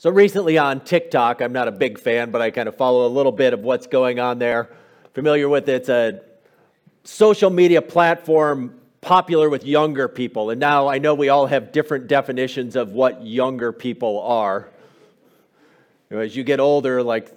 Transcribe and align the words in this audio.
So 0.00 0.10
recently 0.10 0.58
on 0.58 0.84
TikTok, 0.84 1.40
I'm 1.40 1.52
not 1.52 1.66
a 1.66 1.72
big 1.72 1.98
fan, 1.98 2.30
but 2.30 2.40
I 2.40 2.52
kind 2.52 2.68
of 2.68 2.76
follow 2.76 3.04
a 3.04 3.10
little 3.10 3.32
bit 3.32 3.52
of 3.52 3.64
what's 3.64 3.88
going 3.88 4.20
on 4.20 4.38
there. 4.38 4.70
Familiar 5.12 5.48
with 5.48 5.68
it? 5.68 5.74
It's 5.74 5.88
a 5.88 6.20
social 7.02 7.50
media 7.50 7.82
platform 7.82 8.78
popular 9.00 9.50
with 9.50 9.64
younger 9.64 10.06
people. 10.06 10.50
And 10.50 10.60
now 10.60 10.86
I 10.86 10.98
know 10.98 11.14
we 11.14 11.30
all 11.30 11.46
have 11.46 11.72
different 11.72 12.06
definitions 12.06 12.76
of 12.76 12.92
what 12.92 13.26
younger 13.26 13.72
people 13.72 14.20
are. 14.20 14.68
As 16.12 16.36
you 16.36 16.44
get 16.44 16.60
older, 16.60 17.02
like 17.02 17.32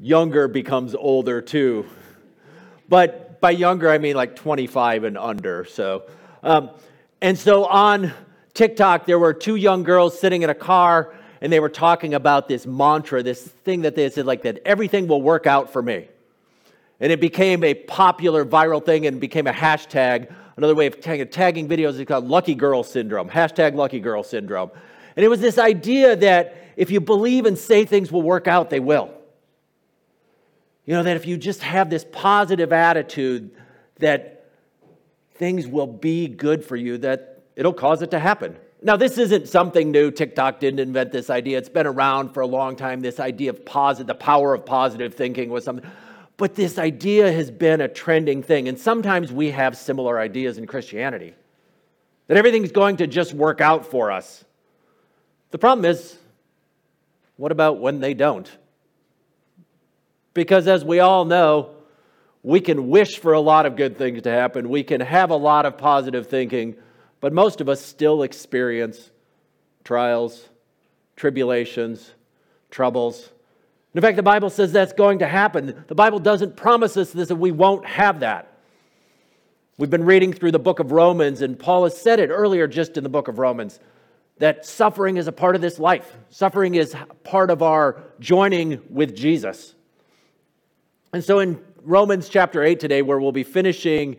younger 0.00 0.48
becomes 0.48 0.94
older 0.94 1.42
too. 1.42 1.84
But 2.88 3.38
by 3.42 3.50
younger, 3.50 3.90
I 3.90 3.98
mean 3.98 4.16
like 4.16 4.34
25 4.34 5.04
and 5.04 5.18
under. 5.18 5.66
So, 5.66 6.04
um, 6.42 6.70
and 7.20 7.38
so 7.38 7.66
on 7.66 8.14
TikTok, 8.54 9.04
there 9.04 9.18
were 9.18 9.34
two 9.34 9.56
young 9.56 9.82
girls 9.82 10.18
sitting 10.18 10.40
in 10.40 10.48
a 10.48 10.54
car 10.54 11.12
and 11.40 11.52
they 11.52 11.60
were 11.60 11.68
talking 11.68 12.14
about 12.14 12.48
this 12.48 12.66
mantra, 12.66 13.22
this 13.22 13.42
thing 13.42 13.82
that 13.82 13.94
they 13.94 14.08
said, 14.10 14.26
like 14.26 14.42
that 14.42 14.60
everything 14.64 15.06
will 15.06 15.22
work 15.22 15.46
out 15.46 15.72
for 15.72 15.82
me. 15.82 16.08
And 17.00 17.12
it 17.12 17.20
became 17.20 17.62
a 17.62 17.74
popular 17.74 18.44
viral 18.44 18.84
thing 18.84 19.06
and 19.06 19.20
became 19.20 19.46
a 19.46 19.52
hashtag. 19.52 20.32
Another 20.56 20.74
way 20.74 20.86
of 20.86 21.00
tagging, 21.00 21.28
tagging 21.28 21.68
videos 21.68 21.98
is 21.98 22.04
called 22.06 22.26
Lucky 22.26 22.54
Girl 22.54 22.82
Syndrome, 22.82 23.28
hashtag 23.28 23.74
Lucky 23.74 24.00
Girl 24.00 24.22
Syndrome. 24.22 24.70
And 25.14 25.24
it 25.24 25.28
was 25.28 25.40
this 25.40 25.58
idea 25.58 26.16
that 26.16 26.56
if 26.76 26.90
you 26.90 27.00
believe 27.00 27.46
and 27.46 27.58
say 27.58 27.84
things 27.84 28.10
will 28.10 28.22
work 28.22 28.46
out, 28.46 28.70
they 28.70 28.80
will. 28.80 29.10
You 30.86 30.94
know, 30.94 31.02
that 31.02 31.16
if 31.16 31.26
you 31.26 31.36
just 31.36 31.62
have 31.62 31.90
this 31.90 32.06
positive 32.12 32.72
attitude 32.72 33.50
that 33.98 34.46
things 35.34 35.66
will 35.66 35.86
be 35.86 36.28
good 36.28 36.64
for 36.64 36.76
you, 36.76 36.98
that 36.98 37.42
it'll 37.56 37.72
cause 37.72 38.02
it 38.02 38.10
to 38.12 38.18
happen. 38.18 38.56
Now, 38.82 38.96
this 38.96 39.18
isn't 39.18 39.48
something 39.48 39.90
new. 39.90 40.10
TikTok 40.10 40.60
didn't 40.60 40.80
invent 40.80 41.10
this 41.10 41.30
idea. 41.30 41.58
It's 41.58 41.68
been 41.68 41.86
around 41.86 42.34
for 42.34 42.40
a 42.40 42.46
long 42.46 42.76
time. 42.76 43.00
This 43.00 43.18
idea 43.18 43.50
of 43.50 43.64
positive, 43.64 44.06
the 44.06 44.14
power 44.14 44.54
of 44.54 44.66
positive 44.66 45.14
thinking 45.14 45.50
was 45.50 45.64
something. 45.64 45.88
But 46.36 46.54
this 46.54 46.76
idea 46.78 47.32
has 47.32 47.50
been 47.50 47.80
a 47.80 47.88
trending 47.88 48.42
thing. 48.42 48.68
And 48.68 48.78
sometimes 48.78 49.32
we 49.32 49.50
have 49.50 49.76
similar 49.76 50.18
ideas 50.18 50.58
in 50.58 50.66
Christianity 50.66 51.34
that 52.26 52.36
everything's 52.36 52.72
going 52.72 52.98
to 52.98 53.06
just 53.06 53.32
work 53.32 53.60
out 53.60 53.86
for 53.86 54.10
us. 54.10 54.44
The 55.52 55.58
problem 55.58 55.84
is, 55.84 56.18
what 57.36 57.52
about 57.52 57.78
when 57.78 58.00
they 58.00 58.14
don't? 58.14 58.50
Because 60.34 60.66
as 60.66 60.84
we 60.84 61.00
all 61.00 61.24
know, 61.24 61.70
we 62.42 62.60
can 62.60 62.88
wish 62.88 63.18
for 63.18 63.32
a 63.32 63.40
lot 63.40 63.64
of 63.64 63.74
good 63.76 63.96
things 63.96 64.22
to 64.22 64.30
happen, 64.30 64.68
we 64.68 64.82
can 64.82 65.00
have 65.00 65.30
a 65.30 65.36
lot 65.36 65.66
of 65.66 65.78
positive 65.78 66.26
thinking 66.28 66.76
but 67.20 67.32
most 67.32 67.60
of 67.60 67.68
us 67.68 67.80
still 67.80 68.22
experience 68.22 69.10
trials, 69.84 70.48
tribulations, 71.16 72.12
troubles. 72.70 73.30
In 73.94 74.00
fact, 74.02 74.16
the 74.16 74.22
Bible 74.22 74.50
says 74.50 74.72
that's 74.72 74.92
going 74.92 75.20
to 75.20 75.26
happen. 75.26 75.84
The 75.86 75.94
Bible 75.94 76.18
doesn't 76.18 76.56
promise 76.56 76.96
us 76.96 77.12
this, 77.12 77.28
that 77.28 77.36
we 77.36 77.52
won't 77.52 77.86
have 77.86 78.20
that. 78.20 78.52
We've 79.78 79.90
been 79.90 80.04
reading 80.04 80.32
through 80.32 80.52
the 80.52 80.58
book 80.58 80.78
of 80.80 80.92
Romans, 80.92 81.42
and 81.42 81.58
Paul 81.58 81.84
has 81.84 82.00
said 82.00 82.18
it 82.18 82.30
earlier 82.30 82.66
just 82.66 82.96
in 82.96 83.04
the 83.04 83.10
book 83.10 83.28
of 83.28 83.38
Romans 83.38 83.78
that 84.38 84.66
suffering 84.66 85.16
is 85.16 85.28
a 85.28 85.32
part 85.32 85.54
of 85.54 85.62
this 85.62 85.78
life. 85.78 86.16
Suffering 86.28 86.74
is 86.74 86.94
part 87.24 87.50
of 87.50 87.62
our 87.62 88.02
joining 88.20 88.82
with 88.90 89.16
Jesus. 89.16 89.74
And 91.12 91.24
so 91.24 91.38
in 91.38 91.58
Romans 91.82 92.28
chapter 92.28 92.62
8 92.62 92.78
today, 92.78 93.00
where 93.00 93.18
we'll 93.18 93.32
be 93.32 93.44
finishing 93.44 94.16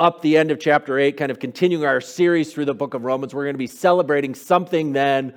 up 0.00 0.22
the 0.22 0.38
end 0.38 0.50
of 0.50 0.58
chapter 0.58 0.98
8, 0.98 1.18
kind 1.18 1.30
of 1.30 1.38
continuing 1.38 1.84
our 1.84 2.00
series 2.00 2.54
through 2.54 2.64
the 2.64 2.74
book 2.74 2.94
of 2.94 3.04
Romans, 3.04 3.34
we're 3.34 3.44
going 3.44 3.54
to 3.54 3.58
be 3.58 3.66
celebrating 3.66 4.34
something 4.34 4.92
then, 4.92 5.34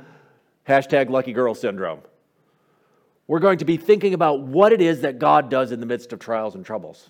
hashtag 0.67 1.09
lucky 1.09 1.33
girl 1.33 1.53
syndrome. 1.53 1.99
We're 3.27 3.41
going 3.41 3.57
to 3.57 3.65
be 3.65 3.75
thinking 3.75 4.13
about 4.13 4.41
what 4.41 4.71
it 4.71 4.79
is 4.79 5.01
that 5.01 5.19
God 5.19 5.49
does 5.49 5.73
in 5.73 5.81
the 5.81 5.85
midst 5.85 6.13
of 6.13 6.19
trials 6.19 6.55
and 6.55 6.65
troubles. 6.65 7.09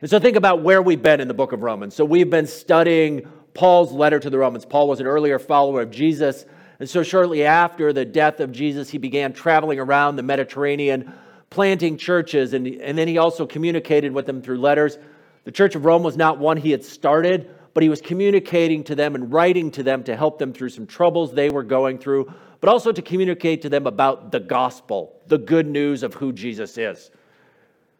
And 0.00 0.10
so 0.10 0.18
think 0.18 0.36
about 0.36 0.62
where 0.62 0.82
we've 0.82 1.00
been 1.00 1.20
in 1.20 1.28
the 1.28 1.34
book 1.34 1.52
of 1.52 1.62
Romans. 1.62 1.94
So 1.94 2.04
we've 2.04 2.28
been 2.28 2.46
studying 2.46 3.28
Paul's 3.54 3.92
letter 3.92 4.18
to 4.18 4.28
the 4.28 4.38
Romans. 4.38 4.64
Paul 4.64 4.88
was 4.88 4.98
an 4.98 5.06
earlier 5.06 5.38
follower 5.38 5.80
of 5.80 5.92
Jesus. 5.92 6.44
And 6.80 6.90
so 6.90 7.04
shortly 7.04 7.44
after 7.44 7.92
the 7.92 8.04
death 8.04 8.40
of 8.40 8.50
Jesus, 8.50 8.90
he 8.90 8.98
began 8.98 9.32
traveling 9.32 9.78
around 9.78 10.16
the 10.16 10.24
Mediterranean, 10.24 11.12
planting 11.50 11.96
churches. 11.98 12.52
And, 12.52 12.66
and 12.66 12.98
then 12.98 13.06
he 13.06 13.18
also 13.18 13.46
communicated 13.46 14.12
with 14.12 14.26
them 14.26 14.42
through 14.42 14.58
letters. 14.58 14.98
The 15.44 15.52
Church 15.52 15.74
of 15.74 15.84
Rome 15.84 16.02
was 16.02 16.16
not 16.16 16.38
one 16.38 16.56
he 16.56 16.70
had 16.70 16.84
started, 16.84 17.50
but 17.74 17.82
he 17.82 17.88
was 17.88 18.00
communicating 18.00 18.84
to 18.84 18.94
them 18.94 19.14
and 19.14 19.32
writing 19.32 19.70
to 19.72 19.82
them 19.82 20.04
to 20.04 20.16
help 20.16 20.38
them 20.38 20.52
through 20.52 20.70
some 20.70 20.86
troubles 20.86 21.32
they 21.32 21.50
were 21.50 21.62
going 21.62 21.98
through, 21.98 22.32
but 22.60 22.70
also 22.70 22.92
to 22.92 23.02
communicate 23.02 23.62
to 23.62 23.68
them 23.68 23.86
about 23.86 24.32
the 24.32 24.40
gospel, 24.40 25.20
the 25.26 25.38
good 25.38 25.66
news 25.66 26.02
of 26.02 26.14
who 26.14 26.32
Jesus 26.32 26.78
is. 26.78 27.10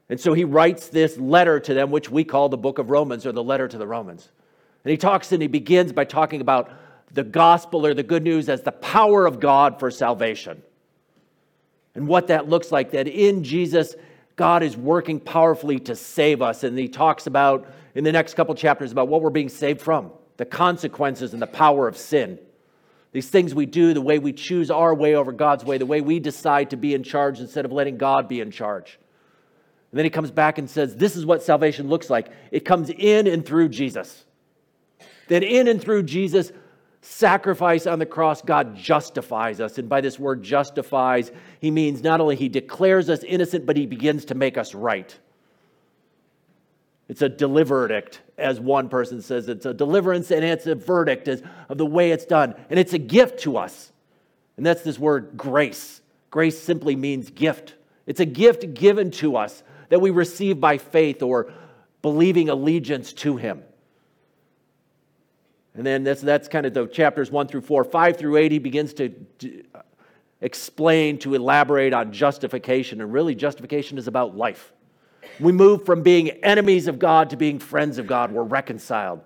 And 0.09 0.21
so 0.21 0.33
he 0.33 0.45
writes 0.45 0.89
this 0.89 1.19
letter 1.19 1.61
to 1.61 1.75
them, 1.75 1.91
which 1.91 2.11
we 2.11 2.25
call 2.25 2.49
the 2.49 2.57
book 2.57 2.79
of 2.79 2.91
Romans 2.91 3.27
or 3.27 3.33
the 3.33 3.43
letter 3.43 3.69
to 3.69 3.79
the 3.79 3.87
Romans. 3.87 4.29
And 4.85 4.91
he 4.91 4.97
talks 4.97 5.33
and 5.33 5.43
he 5.43 5.49
begins 5.49 5.93
by 5.93 6.05
talking 6.05 6.41
about 6.41 6.71
the 7.13 7.25
gospel 7.25 7.87
or 7.87 7.95
the 7.95 8.03
good 8.03 8.23
news 8.23 8.49
as 8.49 8.63
the 8.63 8.73
power 8.73 9.27
of 9.27 9.41
God 9.41 9.79
for 9.79 9.91
salvation. 9.91 10.63
And 11.95 12.07
what 12.09 12.27
that 12.27 12.49
looks 12.49 12.73
like, 12.73 12.91
that 12.91 13.07
in 13.07 13.45
Jesus, 13.45 13.95
God 14.37 14.63
is 14.63 14.77
working 14.77 15.21
powerfully 15.21 15.79
to 15.81 15.95
save 15.95 16.43
us. 16.43 16.65
And 16.65 16.79
he 16.79 16.89
talks 16.89 17.27
about 17.27 17.67
in 17.95 18.05
the 18.05 18.13
next 18.13 18.35
couple 18.35 18.55
chapters 18.55 18.93
about 18.93 19.09
what 19.09 19.23
we're 19.23 19.31
being 19.31 19.49
saved 19.49 19.81
from 19.81 20.13
the 20.37 20.45
consequences 20.45 21.33
and 21.33 21.41
the 21.41 21.47
power 21.47 21.87
of 21.87 21.97
sin. 21.97 22.41
These 23.13 23.29
things 23.29 23.55
we 23.55 23.67
do, 23.67 23.95
the 23.95 24.01
way 24.01 24.19
we 24.19 24.33
choose 24.33 24.69
our 24.69 24.93
way 24.93 25.15
over 25.15 25.31
God's 25.31 25.65
way, 25.65 25.79
the 25.79 25.87
way 25.87 26.01
we 26.01 26.19
decide 26.19 26.71
to 26.71 26.77
be 26.77 26.95
in 26.95 27.05
charge 27.05 27.39
instead 27.39 27.65
of 27.65 27.71
letting 27.71 27.97
God 27.97 28.27
be 28.27 28.41
in 28.41 28.51
charge. 28.51 28.99
And 29.93 29.99
then 29.99 30.05
he 30.05 30.11
comes 30.11 30.33
back 30.33 30.59
and 30.59 30.69
says, 30.69 30.97
This 30.97 31.15
is 31.15 31.25
what 31.25 31.41
salvation 31.45 31.87
looks 31.87 32.11
like. 32.11 32.33
It 32.51 32.65
comes 32.65 32.91
in 32.91 33.29
and 33.29 33.47
through 33.47 33.69
Jesus. 33.69 34.25
Then, 35.29 35.45
in 35.45 35.69
and 35.69 35.81
through 35.81 36.03
Jesus, 36.03 36.51
sacrifice 37.05 37.87
on 37.87 37.99
the 37.99 38.07
cross, 38.07 38.41
God 38.41 38.77
justifies 38.77 39.61
us. 39.61 39.79
And 39.79 39.89
by 39.89 40.01
this 40.01 40.19
word 40.19 40.43
justifies, 40.43 41.31
he 41.61 41.71
means 41.71 42.03
not 42.03 42.21
only 42.21 42.35
he 42.35 42.49
declares 42.49 43.11
us 43.11 43.23
innocent, 43.23 43.67
but 43.67 43.77
he 43.77 43.87
begins 43.87 44.25
to 44.27 44.35
make 44.35 44.57
us 44.57 44.75
right. 44.75 45.15
It's 47.09 47.21
a 47.21 47.29
deliverdict, 47.29 48.19
as 48.39 48.59
one 48.59 48.89
person 48.89 49.21
says. 49.21 49.49
It's 49.49 49.67
a 49.67 49.75
deliverance 49.75 50.31
and 50.31 50.43
it's 50.43 50.67
a 50.67 50.75
verdict 50.75 51.29
of 51.29 51.77
the 51.77 51.85
way 51.85 52.11
it's 52.11 52.25
done. 52.25 52.55
And 52.71 52.79
it's 52.79 52.95
a 52.95 52.99
gift 52.99 53.41
to 53.41 53.59
us. 53.59 53.93
And 54.57 54.65
that's 54.65 54.83
this 54.83 54.99
word 54.99 55.33
grace. 55.37 56.01
Grace 56.31 56.59
simply 56.59 56.97
means 56.97 57.29
gift. 57.31 57.75
It's 58.07 58.21
a 58.21 58.27
gift 58.27 58.73
given 58.73 59.11
to 59.13 59.37
us 59.37 59.63
that 59.91 60.01
we 60.01 60.11
receive 60.11 60.59
by 60.59 60.79
faith 60.79 61.23
or 61.23 61.53
believing 62.01 62.49
allegiance 62.49 63.13
to 63.13 63.37
him. 63.37 63.63
And 65.75 65.85
then 65.87 66.05
that's, 66.05 66.21
that's 66.21 66.49
kind 66.49 66.67
of 66.67 66.75
the 66.75 66.87
chapters 66.87 67.31
one 67.31 67.49
through 67.49 67.63
four. 67.63 67.85
Five 67.85 68.17
through 68.17 68.37
eight, 68.37 68.53
he 68.53 68.59
begins 68.59 68.95
to, 68.95 69.09
to 69.09 69.65
explain, 70.41 71.19
to 71.19 71.35
elaborate 71.35 71.93
on 71.93 72.13
justification. 72.13 73.01
And 73.01 73.13
really, 73.13 73.35
justification 73.35 73.99
is 73.99 74.07
about 74.07 74.37
life. 74.37 74.73
We 75.41 75.51
move 75.53 75.85
from 75.85 76.03
being 76.03 76.29
enemies 76.29 76.87
of 76.87 76.99
God 76.99 77.31
to 77.31 77.37
being 77.37 77.59
friends 77.59 77.99
of 77.99 78.07
God. 78.07 78.31
We're 78.31 78.45
reconciled. 78.45 79.21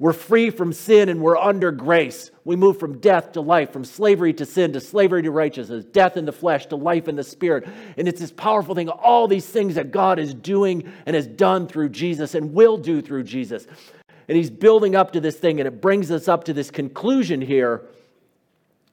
We're 0.00 0.12
free 0.12 0.50
from 0.50 0.72
sin 0.72 1.08
and 1.08 1.20
we're 1.20 1.36
under 1.36 1.70
grace. 1.70 2.32
We 2.44 2.56
move 2.56 2.80
from 2.80 2.98
death 2.98 3.32
to 3.32 3.40
life, 3.40 3.72
from 3.72 3.84
slavery 3.84 4.32
to 4.34 4.44
sin 4.44 4.72
to 4.72 4.80
slavery 4.80 5.22
to 5.22 5.30
righteousness, 5.30 5.84
death 5.84 6.16
in 6.16 6.24
the 6.24 6.32
flesh 6.32 6.66
to 6.66 6.76
life 6.76 7.06
in 7.06 7.14
the 7.14 7.22
spirit. 7.22 7.68
And 7.96 8.08
it's 8.08 8.20
this 8.20 8.32
powerful 8.32 8.74
thing, 8.74 8.88
all 8.88 9.28
these 9.28 9.46
things 9.46 9.76
that 9.76 9.92
God 9.92 10.18
is 10.18 10.34
doing 10.34 10.92
and 11.06 11.14
has 11.14 11.28
done 11.28 11.68
through 11.68 11.90
Jesus 11.90 12.34
and 12.34 12.52
will 12.52 12.76
do 12.76 13.00
through 13.00 13.22
Jesus. 13.22 13.68
And 14.28 14.36
he's 14.36 14.50
building 14.50 14.96
up 14.96 15.12
to 15.12 15.20
this 15.20 15.36
thing, 15.36 15.60
and 15.60 15.66
it 15.66 15.80
brings 15.80 16.10
us 16.10 16.28
up 16.28 16.44
to 16.44 16.52
this 16.52 16.70
conclusion 16.70 17.40
here 17.40 17.82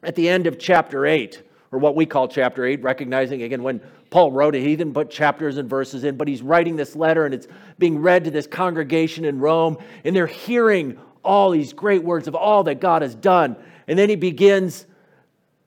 at 0.03 0.15
the 0.15 0.27
end 0.27 0.47
of 0.47 0.59
chapter 0.59 1.05
8, 1.05 1.41
or 1.71 1.79
what 1.79 1.95
we 1.95 2.05
call 2.05 2.27
chapter 2.27 2.65
8, 2.65 2.83
recognizing 2.83 3.43
again 3.43 3.63
when 3.63 3.81
Paul 4.09 4.31
wrote 4.33 4.55
it, 4.55 4.61
he 4.61 4.75
didn't 4.75 4.93
put 4.93 5.09
chapters 5.09 5.57
and 5.57 5.69
verses 5.69 6.03
in, 6.03 6.17
but 6.17 6.27
he's 6.27 6.41
writing 6.41 6.75
this 6.75 6.95
letter 6.97 7.25
and 7.25 7.33
it's 7.33 7.47
being 7.79 7.99
read 7.99 8.25
to 8.25 8.31
this 8.31 8.45
congregation 8.45 9.23
in 9.23 9.39
Rome, 9.39 9.77
and 10.03 10.15
they're 10.15 10.27
hearing 10.27 10.99
all 11.23 11.51
these 11.51 11.71
great 11.71 12.03
words 12.03 12.27
of 12.27 12.35
all 12.35 12.63
that 12.65 12.81
God 12.81 13.01
has 13.03 13.15
done. 13.15 13.55
And 13.87 13.97
then 13.97 14.09
he 14.09 14.15
begins 14.15 14.85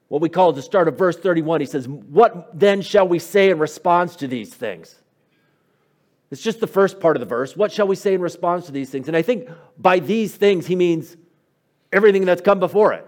what 0.08 0.20
we 0.20 0.28
call 0.28 0.52
the 0.52 0.62
start 0.62 0.88
of 0.88 0.99
verse 0.99 1.17
31. 1.17 1.60
He 1.60 1.67
says, 1.67 1.88
What 1.88 2.58
then 2.58 2.82
shall 2.82 3.08
we 3.08 3.19
say 3.19 3.50
in 3.50 3.58
response 3.58 4.17
to 4.17 4.28
these 4.28 4.52
things? 4.52 4.96
It's 6.34 6.42
just 6.42 6.58
the 6.58 6.66
first 6.66 6.98
part 6.98 7.14
of 7.14 7.20
the 7.20 7.26
verse. 7.26 7.56
What 7.56 7.70
shall 7.70 7.86
we 7.86 7.94
say 7.94 8.14
in 8.14 8.20
response 8.20 8.66
to 8.66 8.72
these 8.72 8.90
things? 8.90 9.06
And 9.06 9.16
I 9.16 9.22
think 9.22 9.48
by 9.78 10.00
these 10.00 10.34
things, 10.34 10.66
he 10.66 10.75
means 10.75 11.16
everything 11.92 12.25
that's 12.25 12.42
come 12.42 12.58
before 12.58 12.92
it. 12.92 13.06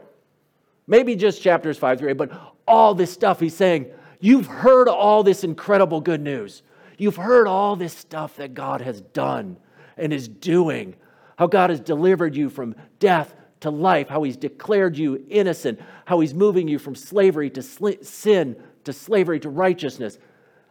Maybe 0.87 1.17
just 1.17 1.43
chapters 1.43 1.77
5 1.77 1.99
through 1.99 2.11
8, 2.11 2.13
but 2.13 2.55
all 2.69 2.95
this 2.95 3.13
stuff 3.13 3.41
he's 3.41 3.57
saying, 3.57 3.87
you've 4.21 4.47
heard 4.47 4.89
all 4.89 5.25
this 5.25 5.43
incredible 5.43 6.01
good 6.01 6.21
news. 6.21 6.63
You've 6.99 7.17
heard 7.17 7.49
all 7.49 7.75
this 7.75 7.93
stuff 7.93 8.37
that 8.37 8.55
God 8.55 8.81
has 8.81 9.01
done 9.01 9.57
and 9.97 10.13
is 10.13 10.29
doing. 10.29 10.95
How 11.37 11.49
God 11.49 11.71
has 11.71 11.81
delivered 11.81 12.37
you 12.37 12.49
from 12.49 12.77
death 13.01 13.35
to 13.59 13.71
life, 13.71 14.09
how 14.09 14.23
he's 14.23 14.37
declared 14.37 14.97
you 14.97 15.25
innocent, 15.29 15.81
how 16.05 16.21
he's 16.21 16.33
moving 16.33 16.69
you 16.69 16.79
from 16.79 16.95
slavery 16.95 17.51
to 17.51 17.63
sl- 17.63 17.89
sin 18.03 18.55
to 18.85 18.93
slavery 18.93 19.41
to 19.41 19.49
righteousness, 19.49 20.17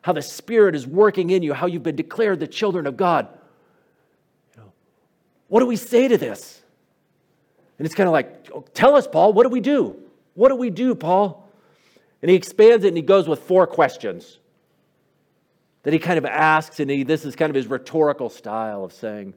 how 0.06 0.14
the 0.14 0.22
Spirit 0.22 0.76
is 0.76 0.86
working 0.86 1.32
in 1.32 1.42
you, 1.42 1.52
how 1.52 1.66
you've 1.66 1.82
been 1.82 1.96
declared 1.96 2.40
the 2.40 2.46
children 2.46 2.86
of 2.86 2.96
God. 2.96 3.28
You 4.54 4.62
know, 4.62 4.72
what 5.48 5.62
do 5.62 5.66
we 5.66 5.78
say 5.78 6.08
to 6.08 6.16
this? 6.16 6.62
And 7.80 7.88
it's 7.88 7.96
kind 7.96 8.06
of 8.06 8.14
like, 8.14 8.52
oh, 8.54 8.64
tell 8.76 8.96
us, 8.96 9.08
Paul, 9.08 9.34
what 9.34 9.42
do 9.42 9.50
we 9.50 9.62
do? 9.62 9.96
What 10.36 10.50
do 10.50 10.58
we 10.58 10.70
do, 10.70 10.94
Paul? 10.94 11.50
And 12.22 12.30
he 12.30 12.38
expands 12.38 12.86
it 12.86 12.90
and 12.90 12.98
he 12.98 13.02
goes 13.02 13.28
with 13.28 13.40
four 13.40 13.66
questions 13.66 14.38
that 15.82 15.92
he 15.92 15.98
kind 15.98 16.20
of 16.20 16.26
asks, 16.26 16.80
and 16.80 16.92
he, 16.92 17.02
this 17.02 17.26
is 17.26 17.36
kind 17.36 17.50
of 17.50 17.56
his 17.56 17.66
rhetorical 17.66 18.30
style 18.30 18.84
of 18.84 18.94
saying, 18.94 19.34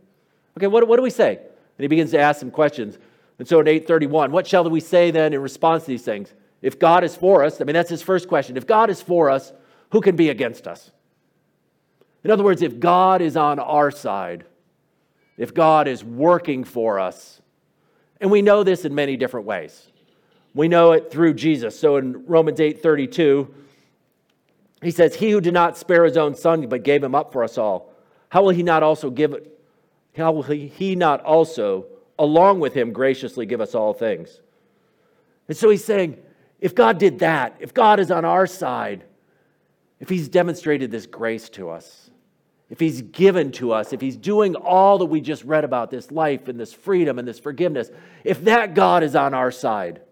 okay, 0.59 0.67
what, 0.67 0.87
what 0.87 0.97
do 0.97 1.03
we 1.03 1.09
say? 1.09 1.37
And 1.37 1.83
he 1.83 1.87
begins 1.87 2.11
to 2.11 2.19
ask 2.19 2.41
some 2.41 2.51
questions. 2.51 2.99
And 3.39 3.49
so 3.49 3.61
in 3.61 3.69
831, 3.69 4.33
what 4.33 4.47
shall 4.47 4.69
we 4.69 4.81
say 4.81 5.13
then 5.13 5.33
in 5.33 5.41
response 5.41 5.85
to 5.85 5.89
these 5.89 6.03
things? 6.03 6.35
If 6.61 6.79
God 6.79 7.05
is 7.05 7.17
for 7.17 7.43
us, 7.43 7.59
I 7.59 7.65
mean, 7.65 7.73
that's 7.73 7.89
his 7.89 8.03
first 8.03 8.29
question. 8.29 8.59
If 8.59 8.67
God 8.67 8.91
is 8.91 9.01
for 9.01 9.31
us, 9.31 9.55
who 9.91 10.01
can 10.01 10.17
be 10.17 10.29
against 10.29 10.67
us? 10.67 10.91
In 12.25 12.31
other 12.31 12.45
words, 12.45 12.63
if 12.63 12.79
God 12.79 13.23
is 13.23 13.37
on 13.37 13.59
our 13.59 13.91
side, 13.91 14.45
if 15.37 15.55
God 15.55 15.89
is 15.89 16.05
working 16.05 16.65
for 16.65 16.99
us, 16.99 17.41
and 18.21 18.31
we 18.31 18.43
know 18.43 18.65
this 18.65 18.85
in 18.85 18.95
many 18.95 19.17
different 19.17 19.47
ways. 19.47 19.87
We 20.55 20.67
know 20.67 20.93
it 20.93 21.11
through 21.11 21.35
Jesus. 21.35 21.79
So 21.79 21.97
in 21.97 22.27
Romans 22.27 22.59
8 22.59 22.83
32, 22.83 23.55
he 24.83 24.91
says, 24.91 25.15
He 25.15 25.31
who 25.31 25.41
did 25.41 25.55
not 25.55 25.77
spare 25.77 26.05
his 26.05 26.17
own 26.17 26.35
son, 26.35 26.67
but 26.69 26.83
gave 26.83 27.03
him 27.03 27.15
up 27.15 27.33
for 27.33 27.45
us 27.45 27.59
all, 27.59 27.93
how 28.29 28.43
will 28.43 28.51
he 28.51 28.63
not 28.63 28.83
also 28.83 29.11
give? 29.11 29.35
How 30.17 30.33
will 30.33 30.43
he 30.43 30.97
not 30.97 31.23
also, 31.23 31.87
along 32.19 32.59
with 32.59 32.75
him, 32.75 32.93
graciously 32.93 33.47
give 33.47 33.61
us 33.61 33.75
all 33.75 33.95
things? 33.95 34.41
And 35.47 35.57
so 35.57 35.71
he's 35.71 35.85
saying, 35.85 36.19
if 36.61 36.75
God 36.75 36.99
did 36.99 37.21
that, 37.21 37.57
if 37.61 37.73
God 37.73 38.01
is 38.01 38.11
on 38.11 38.25
our 38.25 38.47
side, 38.47 39.05
if 40.01 40.09
he's 40.09 40.29
demonstrated 40.29 40.91
this 40.91 41.07
grace 41.07 41.49
to 41.51 41.71
us, 41.71 42.11
if 42.71 42.79
he's 42.79 43.03
given 43.03 43.51
to 43.53 43.73
us, 43.73 43.93
if 43.93 44.01
he's 44.01 44.17
doing 44.17 44.55
all 44.55 44.99
that 44.99 45.07
we 45.07 45.21
just 45.21 45.43
read 45.45 45.65
about 45.65 45.91
this 45.91 46.11
life 46.11 46.49
and 46.49 46.61
this 46.61 46.73
freedom 46.73 47.19
and 47.19 47.27
this 47.27 47.39
forgiveness, 47.39 47.91
if 48.25 48.45
that 48.45 48.75
God 48.75 49.03
is 49.03 49.17
on 49.17 49.33
our 49.35 49.51
side, 49.51 50.03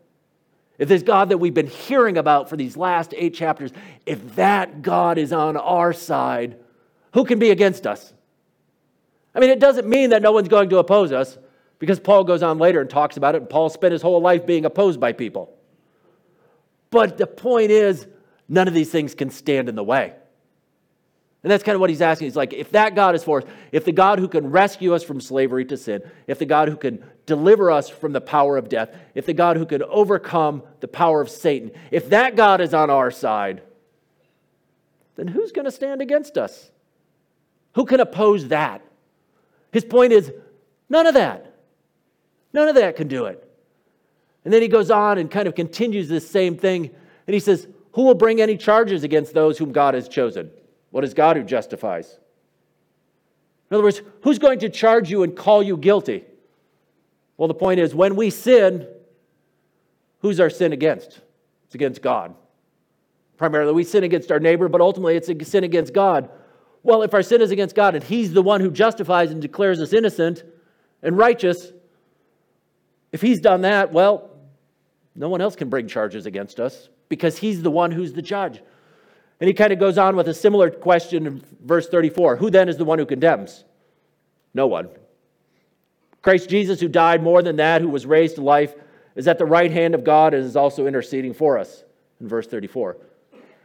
if 0.78 0.88
this 0.88 1.02
God 1.02 1.28
that 1.30 1.38
we've 1.38 1.54
been 1.54 1.66
hearing 1.66 2.18
about 2.18 2.48
for 2.48 2.56
these 2.56 2.76
last 2.76 3.14
eight 3.16 3.34
chapters, 3.34 3.72
if 4.04 4.36
that 4.36 4.82
God 4.82 5.18
is 5.18 5.32
on 5.32 5.56
our 5.56 5.92
side, 5.92 6.56
who 7.12 7.24
can 7.24 7.38
be 7.38 7.50
against 7.50 7.86
us? 7.86 8.12
I 9.34 9.40
mean, 9.40 9.50
it 9.50 9.60
doesn't 9.60 9.86
mean 9.86 10.10
that 10.10 10.22
no 10.22 10.32
one's 10.32 10.48
going 10.48 10.70
to 10.70 10.78
oppose 10.78 11.12
us 11.12 11.36
because 11.78 12.00
Paul 12.00 12.24
goes 12.24 12.42
on 12.42 12.58
later 12.58 12.80
and 12.80 12.88
talks 12.88 13.18
about 13.18 13.34
it, 13.34 13.42
and 13.42 13.50
Paul 13.50 13.68
spent 13.68 13.92
his 13.92 14.02
whole 14.02 14.20
life 14.20 14.46
being 14.46 14.64
opposed 14.64 14.98
by 14.98 15.12
people. 15.12 15.54
But 16.90 17.18
the 17.18 17.26
point 17.26 17.70
is, 17.70 18.06
none 18.48 18.69
of 18.69 18.75
these 18.75 18.90
things 18.90 19.14
can 19.14 19.31
stand 19.31 19.69
in 19.69 19.75
the 19.75 19.84
way. 19.84 20.14
And 21.43 21.50
that's 21.52 21.62
kind 21.62 21.75
of 21.75 21.81
what 21.81 21.90
he's 21.90 22.02
asking. 22.02 22.26
He's 22.26 22.37
like, 22.37 22.52
if 22.52 22.72
that 22.72 22.96
God 22.96 23.14
is 23.14 23.22
for 23.22 23.40
us, 23.40 23.48
if 23.70 23.84
the 23.84 23.93
God 23.93 24.19
who 24.19 24.26
can 24.26 24.50
rescue 24.50 24.94
us 24.94 25.04
from 25.04 25.20
slavery 25.20 25.64
to 25.66 25.76
sin, 25.76 26.02
if 26.26 26.40
the 26.40 26.44
God 26.44 26.69
who 26.69 26.76
can 26.76 27.04
deliver 27.25 27.70
us 27.70 27.88
from 27.88 28.12
the 28.12 28.20
power 28.20 28.56
of 28.56 28.69
death, 28.69 28.90
if 29.14 29.26
the 29.26 29.32
God 29.32 29.56
who 29.56 29.64
can 29.64 29.82
overcome 29.84 30.62
the 30.81 30.88
power 30.88 31.20
of 31.20 31.31
Satan, 31.31 31.70
if 31.93 32.08
that 32.10 32.34
God 32.34 32.60
is 32.60 32.75
on 32.75 32.90
our 32.90 33.12
side, 33.12 33.62
then 35.14 35.28
who's 35.28 35.52
going 35.52 35.66
to 35.66 35.70
stand 35.70 36.02
against 36.02 36.37
us? 36.37 36.70
Who 37.75 37.84
can 37.84 38.00
oppose 38.00 38.49
that? 38.49 38.82
His 39.70 39.84
point 39.84 40.12
is 40.12 40.32
none 40.88 41.06
of 41.06 41.14
that. 41.14 41.54
None 42.52 42.69
of 42.69 42.75
that 42.75 42.96
can 42.96 43.06
do 43.06 43.26
it. 43.26 43.42
And 44.44 44.52
then 44.52 44.62
he 44.62 44.69
goes 44.69 44.90
on 44.90 45.19
and 45.19 45.31
kind 45.31 45.46
of 45.46 45.54
continues 45.54 46.08
this 46.08 46.28
same 46.28 46.56
thing. 46.56 46.90
And 47.26 47.34
he 47.34 47.40
says, 47.40 47.69
Who 47.96 48.02
will 48.02 48.14
bring 48.14 48.43
any 48.43 48.58
charges 48.58 49.04
against 49.04 49.32
those 49.32 49.56
whom 49.56 49.72
God 49.72 49.94
has 49.94 50.06
chosen? 50.06 50.50
What 50.90 51.02
is 51.02 51.14
God 51.14 51.38
who 51.38 51.43
justifies? 51.43 52.19
In 53.70 53.75
other 53.75 53.84
words, 53.84 54.02
who's 54.20 54.38
going 54.38 54.58
to 54.58 54.69
charge 54.69 55.10
you 55.10 55.22
and 55.22 55.34
call 55.34 55.62
you 55.62 55.78
guilty? 55.78 56.22
Well, 57.38 57.48
the 57.48 57.54
point 57.54 57.81
is, 57.81 57.94
when 57.94 58.14
we 58.14 58.28
sin, 58.28 58.87
who's 60.20 60.40
our 60.40 60.50
sin 60.50 60.75
against? 60.75 61.22
It's 61.64 61.75
against 61.75 62.02
God. 62.02 62.34
Primarily, 63.38 63.72
we 63.72 63.82
sin 63.82 64.04
against 64.04 64.31
our 64.31 64.40
neighbor, 64.40 64.69
but 64.69 64.82
ultimately, 64.82 65.16
it's 65.16 65.31
a 65.31 65.44
sin 65.46 65.64
against 65.64 65.94
God. 65.94 66.28
Well, 66.82 67.00
if 67.02 67.14
our 67.14 67.22
sin 67.22 67.40
is 67.40 67.50
against 67.50 67.75
God 67.75 67.94
and 67.94 68.04
He's 68.04 68.34
the 68.34 68.42
one 68.42 68.60
who 68.60 68.70
justifies 68.70 69.31
and 69.31 69.40
declares 69.40 69.81
us 69.81 69.94
innocent 69.94 70.44
and 71.02 71.16
righteous, 71.16 71.72
if 73.10 73.22
He's 73.22 73.40
done 73.40 73.62
that, 73.62 73.90
well, 73.90 74.35
no 75.16 75.28
one 75.28 75.40
else 75.40 75.56
can 75.56 75.68
bring 75.68 75.88
charges 75.88 76.26
against 76.26 76.60
us 76.60 76.88
because 77.08 77.38
He's 77.38 77.62
the 77.62 77.70
one 77.70 77.90
who's 77.90 78.12
the 78.12 78.22
judge. 78.22 78.60
And 79.40 79.48
he 79.48 79.54
kind 79.54 79.72
of 79.72 79.78
goes 79.78 79.98
on 79.98 80.16
with 80.16 80.28
a 80.28 80.34
similar 80.34 80.70
question 80.70 81.26
in 81.26 81.44
verse 81.62 81.88
34 81.88 82.36
Who 82.36 82.50
then 82.50 82.68
is 82.68 82.76
the 82.76 82.84
one 82.84 82.98
who 82.98 83.06
condemns? 83.06 83.64
No 84.54 84.66
one. 84.66 84.88
Christ 86.22 86.48
Jesus, 86.48 86.80
who 86.80 86.88
died 86.88 87.22
more 87.22 87.42
than 87.42 87.56
that, 87.56 87.82
who 87.82 87.88
was 87.88 88.06
raised 88.06 88.36
to 88.36 88.42
life, 88.42 88.74
is 89.14 89.28
at 89.28 89.38
the 89.38 89.44
right 89.44 89.70
hand 89.70 89.94
of 89.94 90.02
God 90.02 90.34
and 90.34 90.44
is 90.44 90.56
also 90.56 90.86
interceding 90.86 91.34
for 91.34 91.58
us 91.58 91.84
in 92.20 92.28
verse 92.28 92.46
34. 92.46 92.96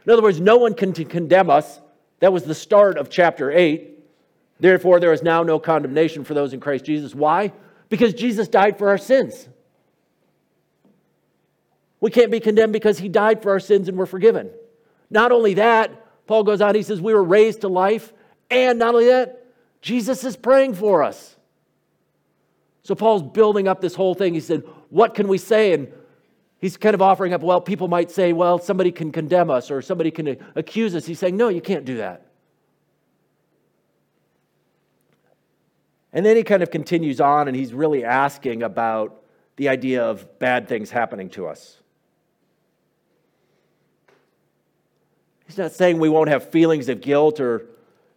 In 0.04 0.12
other 0.12 0.22
words, 0.22 0.40
no 0.40 0.56
one 0.56 0.74
can 0.74 0.92
condemn 0.92 1.50
us. 1.50 1.80
That 2.20 2.32
was 2.32 2.44
the 2.44 2.54
start 2.54 2.98
of 2.98 3.10
chapter 3.10 3.50
8. 3.50 3.98
Therefore, 4.60 5.00
there 5.00 5.12
is 5.12 5.22
now 5.22 5.42
no 5.42 5.58
condemnation 5.58 6.24
for 6.24 6.34
those 6.34 6.52
in 6.52 6.60
Christ 6.60 6.84
Jesus. 6.84 7.14
Why? 7.14 7.52
Because 7.88 8.14
Jesus 8.14 8.46
died 8.48 8.78
for 8.78 8.88
our 8.90 8.98
sins. 8.98 9.48
We 12.02 12.10
can't 12.10 12.32
be 12.32 12.40
condemned 12.40 12.72
because 12.72 12.98
he 12.98 13.08
died 13.08 13.42
for 13.42 13.52
our 13.52 13.60
sins 13.60 13.88
and 13.88 13.96
we're 13.96 14.06
forgiven. 14.06 14.50
Not 15.08 15.30
only 15.30 15.54
that, 15.54 16.26
Paul 16.26 16.42
goes 16.42 16.60
on, 16.60 16.74
he 16.74 16.82
says, 16.82 17.00
We 17.00 17.14
were 17.14 17.22
raised 17.22 17.60
to 17.60 17.68
life. 17.68 18.12
And 18.50 18.80
not 18.80 18.92
only 18.94 19.06
that, 19.06 19.46
Jesus 19.80 20.24
is 20.24 20.36
praying 20.36 20.74
for 20.74 21.04
us. 21.04 21.36
So 22.82 22.96
Paul's 22.96 23.22
building 23.22 23.68
up 23.68 23.80
this 23.80 23.94
whole 23.94 24.14
thing. 24.14 24.34
He 24.34 24.40
said, 24.40 24.64
What 24.90 25.14
can 25.14 25.28
we 25.28 25.38
say? 25.38 25.72
And 25.74 25.92
he's 26.58 26.76
kind 26.76 26.94
of 26.94 27.02
offering 27.02 27.34
up, 27.34 27.42
well, 27.42 27.60
people 27.60 27.86
might 27.86 28.10
say, 28.10 28.32
well, 28.32 28.58
somebody 28.58 28.90
can 28.90 29.12
condemn 29.12 29.48
us 29.50 29.70
or 29.70 29.80
somebody 29.80 30.10
can 30.10 30.38
accuse 30.54 30.94
us. 30.94 31.04
He's 31.04 31.18
saying, 31.18 31.36
no, 31.36 31.48
you 31.48 31.60
can't 31.60 31.84
do 31.84 31.98
that. 31.98 32.26
And 36.12 36.24
then 36.24 36.36
he 36.36 36.42
kind 36.42 36.62
of 36.62 36.70
continues 36.70 37.20
on 37.20 37.48
and 37.48 37.56
he's 37.56 37.74
really 37.74 38.04
asking 38.04 38.62
about 38.62 39.22
the 39.56 39.68
idea 39.68 40.04
of 40.04 40.38
bad 40.38 40.68
things 40.68 40.90
happening 40.90 41.28
to 41.30 41.46
us. 41.46 41.81
He's 45.52 45.58
not 45.58 45.72
saying 45.72 45.98
we 45.98 46.08
won't 46.08 46.30
have 46.30 46.48
feelings 46.48 46.88
of 46.88 47.02
guilt 47.02 47.38
or 47.38 47.66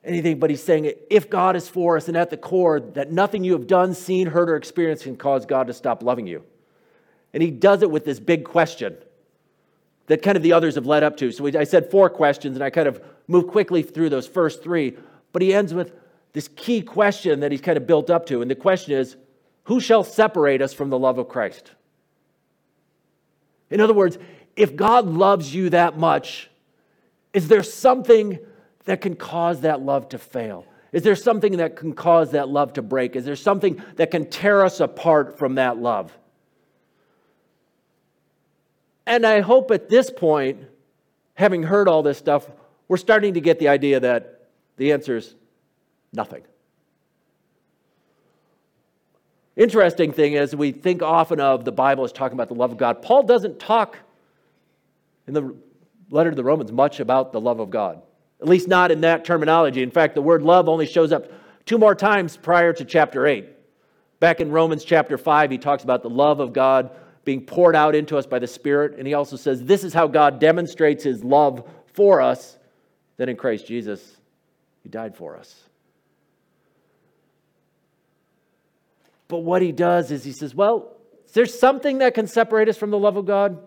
anything, 0.06 0.40
but 0.40 0.50
he's 0.50 0.64
saying 0.64 0.90
if 1.10 1.30
God 1.30 1.58
is 1.58 1.68
for 1.68 1.98
us 1.98 2.08
and 2.08 2.16
at 2.16 2.30
the 2.30 2.38
core, 2.38 2.80
that 2.80 3.12
nothing 3.12 3.44
you 3.44 3.52
have 3.52 3.68
done, 3.68 3.94
seen, 3.94 4.28
heard, 4.28 4.50
or 4.50 4.56
experienced 4.56 5.04
can 5.04 5.18
cause 5.18 5.46
God 5.46 5.68
to 5.68 5.74
stop 5.74 6.02
loving 6.02 6.28
you. 6.28 6.46
And 7.34 7.44
he 7.44 7.52
does 7.52 7.82
it 7.82 7.92
with 7.92 8.06
this 8.06 8.22
big 8.22 8.46
question 8.46 8.96
that 10.08 10.22
kind 10.22 10.38
of 10.38 10.44
the 10.44 10.54
others 10.54 10.76
have 10.76 10.86
led 10.86 11.04
up 11.04 11.18
to. 11.18 11.30
So 11.30 11.46
I 11.46 11.66
said 11.66 11.92
four 11.92 12.10
questions, 12.10 12.56
and 12.56 12.64
I 12.64 12.70
kind 12.70 12.88
of 12.88 13.04
moved 13.28 13.50
quickly 13.50 13.84
through 13.84 14.12
those 14.12 14.28
first 14.28 14.64
three, 14.64 14.96
but 15.34 15.42
he 15.42 15.54
ends 15.54 15.74
with 15.74 15.92
this 16.32 16.48
key 16.56 16.82
question 16.82 17.42
that 17.42 17.52
he's 17.52 17.60
kind 17.60 17.76
of 17.76 17.86
built 17.86 18.10
up 18.10 18.26
to. 18.28 18.42
And 18.42 18.50
the 18.50 18.56
question 18.56 18.94
is 18.94 19.18
who 19.66 19.82
shall 19.82 20.06
separate 20.06 20.62
us 20.62 20.74
from 20.74 20.90
the 20.90 20.98
love 20.98 21.18
of 21.18 21.28
Christ? 21.28 21.72
In 23.70 23.82
other 23.82 23.94
words, 23.94 24.18
if 24.56 24.74
God 24.74 25.06
loves 25.06 25.54
you 25.54 25.72
that 25.72 25.98
much, 25.98 26.50
is 27.36 27.50
there 27.50 27.64
something 27.64 28.40
that 28.86 29.02
can 29.02 29.16
cause 29.16 29.62
that 29.62 29.82
love 29.82 30.08
to 30.10 30.18
fail? 30.18 30.66
Is 30.94 31.04
there 31.04 31.18
something 31.18 31.58
that 31.58 31.76
can 31.76 31.94
cause 31.94 32.32
that 32.32 32.48
love 32.48 32.72
to 32.74 32.82
break? 32.82 33.18
Is 33.18 33.26
there 33.26 33.36
something 33.36 33.84
that 33.98 34.10
can 34.10 34.30
tear 34.30 34.64
us 34.64 34.80
apart 34.80 35.38
from 35.38 35.56
that 35.56 35.78
love? 35.78 36.18
And 39.06 39.26
I 39.26 39.42
hope 39.42 39.70
at 39.72 39.90
this 39.90 40.10
point, 40.10 40.64
having 41.34 41.62
heard 41.62 41.90
all 41.90 42.04
this 42.04 42.18
stuff, 42.18 42.50
we're 42.88 42.96
starting 42.96 43.34
to 43.34 43.42
get 43.42 43.60
the 43.60 43.68
idea 43.68 44.00
that 44.00 44.48
the 44.78 44.94
answer 44.94 45.18
is 45.18 45.36
nothing. 46.14 46.44
Interesting 49.58 50.14
thing 50.14 50.34
is, 50.34 50.56
we 50.56 50.72
think 50.72 51.02
often 51.02 51.42
of 51.42 51.66
the 51.66 51.74
Bible 51.74 52.06
as 52.06 52.14
talking 52.14 52.36
about 52.38 52.48
the 52.48 52.56
love 52.56 52.72
of 52.72 52.78
God. 52.78 53.02
Paul 53.02 53.24
doesn't 53.24 53.60
talk 53.60 53.98
in 55.28 55.34
the 55.34 55.54
letter 56.10 56.30
to 56.30 56.36
the 56.36 56.44
Romans 56.44 56.72
much 56.72 57.00
about 57.00 57.32
the 57.32 57.42
love 57.42 57.60
of 57.60 57.70
God, 57.70 58.02
at 58.42 58.48
least 58.48 58.68
not 58.68 58.92
in 58.92 59.02
that 59.02 59.26
terminology. 59.26 59.82
In 59.82 59.92
fact, 59.92 60.16
the 60.16 60.22
word 60.22 60.42
love 60.42 60.70
only 60.70 60.86
shows 60.86 61.12
up 61.12 61.32
two 61.66 61.78
more 61.78 61.96
times 61.96 62.38
prior 62.38 62.74
to 62.74 62.86
chapter 62.86 63.26
8. 63.26 63.50
Back 64.20 64.40
in 64.40 64.52
Romans 64.52 64.84
chapter 64.84 65.18
5, 65.18 65.52
he 65.52 65.58
talks 65.58 65.84
about 65.84 66.02
the 66.02 66.10
love 66.10 66.40
of 66.40 66.54
God 66.54 66.92
being 67.26 67.42
poured 67.42 67.76
out 67.76 67.96
into 67.96 68.18
us 68.18 68.26
by 68.26 68.40
the 68.40 68.48
Spirit. 68.48 68.98
And 68.98 69.08
he 69.08 69.14
also 69.14 69.36
says, 69.36 69.64
This 69.64 69.84
is 69.84 69.94
how 69.94 70.08
God 70.08 70.40
demonstrates 70.40 71.04
his 71.04 71.24
love 71.24 71.68
for 71.94 72.22
us, 72.22 72.58
that 73.18 73.30
in 73.30 73.36
Christ 73.36 73.68
Jesus, 73.68 74.16
he 74.84 74.90
died 74.90 75.16
for 75.16 75.36
us. 75.36 75.64
But 79.28 79.40
what 79.40 79.62
he 79.62 79.72
does 79.72 80.12
is 80.12 80.24
he 80.24 80.32
says, 80.32 80.54
Well, 80.54 80.94
is 81.26 81.32
there 81.32 81.46
something 81.46 81.98
that 81.98 82.14
can 82.14 82.28
separate 82.28 82.70
us 82.70 82.78
from 82.78 82.92
the 82.92 83.00
love 83.00 83.18
of 83.18 83.26
God? 83.26 83.58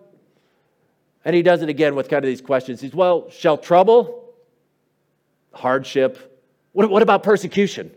And 1.25 1.35
he 1.35 1.41
does 1.41 1.61
it 1.61 1.69
again 1.69 1.95
with 1.95 2.09
kind 2.09 2.23
of 2.23 2.29
these 2.29 2.41
questions. 2.41 2.81
He's, 2.81 2.93
well, 2.93 3.29
shall 3.29 3.57
trouble, 3.57 4.33
hardship, 5.53 6.41
what, 6.71 6.89
what 6.89 7.01
about 7.01 7.23
persecution 7.23 7.91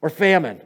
or 0.00 0.08
famine 0.08 0.60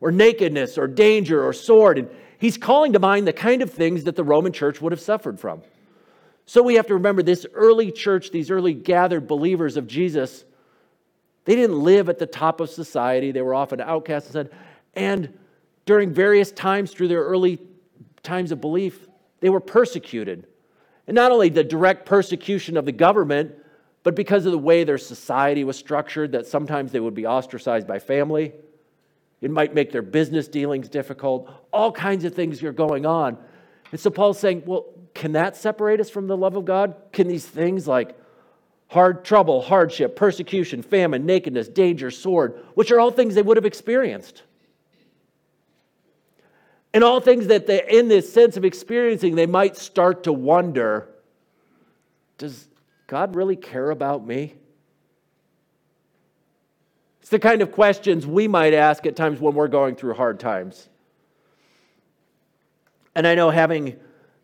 or 0.00 0.10
nakedness 0.10 0.78
or 0.78 0.86
danger 0.86 1.44
or 1.44 1.52
sword? 1.52 1.98
And 1.98 2.08
he's 2.38 2.56
calling 2.56 2.92
to 2.94 2.98
mind 2.98 3.26
the 3.26 3.32
kind 3.32 3.62
of 3.62 3.70
things 3.70 4.04
that 4.04 4.16
the 4.16 4.24
Roman 4.24 4.52
church 4.52 4.80
would 4.80 4.92
have 4.92 5.00
suffered 5.00 5.38
from. 5.38 5.62
So 6.46 6.62
we 6.62 6.74
have 6.74 6.86
to 6.88 6.94
remember 6.94 7.22
this 7.22 7.46
early 7.54 7.90
church, 7.90 8.30
these 8.30 8.50
early 8.50 8.74
gathered 8.74 9.26
believers 9.26 9.76
of 9.76 9.86
Jesus, 9.86 10.44
they 11.44 11.56
didn't 11.56 11.78
live 11.78 12.08
at 12.08 12.18
the 12.18 12.26
top 12.26 12.60
of 12.60 12.70
society. 12.70 13.32
They 13.32 13.42
were 13.42 13.54
often 13.54 13.80
outcasts 13.80 14.34
and 14.34 14.48
and 14.94 15.36
during 15.86 16.12
various 16.12 16.52
times 16.52 16.92
through 16.92 17.08
their 17.08 17.22
early 17.22 17.58
times 18.22 18.52
of 18.52 18.60
belief, 18.60 19.06
they 19.40 19.50
were 19.50 19.60
persecuted. 19.60 20.46
And 21.06 21.14
not 21.14 21.32
only 21.32 21.48
the 21.48 21.64
direct 21.64 22.06
persecution 22.06 22.76
of 22.76 22.84
the 22.84 22.92
government, 22.92 23.52
but 24.02 24.14
because 24.14 24.46
of 24.46 24.52
the 24.52 24.58
way 24.58 24.84
their 24.84 24.98
society 24.98 25.64
was 25.64 25.76
structured, 25.76 26.32
that 26.32 26.46
sometimes 26.46 26.92
they 26.92 27.00
would 27.00 27.14
be 27.14 27.26
ostracized 27.26 27.86
by 27.86 27.98
family. 27.98 28.52
It 29.40 29.50
might 29.50 29.74
make 29.74 29.92
their 29.92 30.02
business 30.02 30.48
dealings 30.48 30.88
difficult. 30.88 31.50
All 31.72 31.92
kinds 31.92 32.24
of 32.24 32.34
things 32.34 32.62
are 32.62 32.72
going 32.72 33.06
on. 33.06 33.36
And 33.92 34.00
so 34.00 34.10
Paul's 34.10 34.38
saying, 34.38 34.62
well, 34.66 34.86
can 35.14 35.32
that 35.32 35.56
separate 35.56 36.00
us 36.00 36.10
from 36.10 36.26
the 36.26 36.36
love 36.36 36.56
of 36.56 36.64
God? 36.64 36.96
Can 37.12 37.28
these 37.28 37.46
things 37.46 37.86
like 37.86 38.16
hard 38.88 39.24
trouble, 39.24 39.62
hardship, 39.62 40.16
persecution, 40.16 40.82
famine, 40.82 41.26
nakedness, 41.26 41.68
danger, 41.68 42.10
sword, 42.10 42.58
which 42.74 42.90
are 42.90 43.00
all 43.00 43.10
things 43.10 43.34
they 43.34 43.42
would 43.42 43.56
have 43.56 43.66
experienced? 43.66 44.42
And 46.94 47.02
all 47.02 47.20
things 47.20 47.48
that 47.48 47.66
they, 47.66 47.84
in 47.88 48.06
this 48.06 48.32
sense 48.32 48.56
of 48.56 48.64
experiencing, 48.64 49.34
they 49.34 49.46
might 49.46 49.76
start 49.76 50.24
to 50.24 50.32
wonder 50.32 51.08
does 52.38 52.66
God 53.06 53.36
really 53.36 53.54
care 53.54 53.90
about 53.90 54.26
me? 54.26 54.54
It's 57.20 57.30
the 57.30 57.38
kind 57.38 57.62
of 57.62 57.70
questions 57.70 58.26
we 58.26 58.48
might 58.48 58.74
ask 58.74 59.06
at 59.06 59.14
times 59.14 59.40
when 59.40 59.54
we're 59.54 59.68
going 59.68 59.94
through 59.94 60.14
hard 60.14 60.40
times. 60.40 60.88
And 63.14 63.26
I 63.26 63.34
know 63.34 63.50
having 63.50 63.96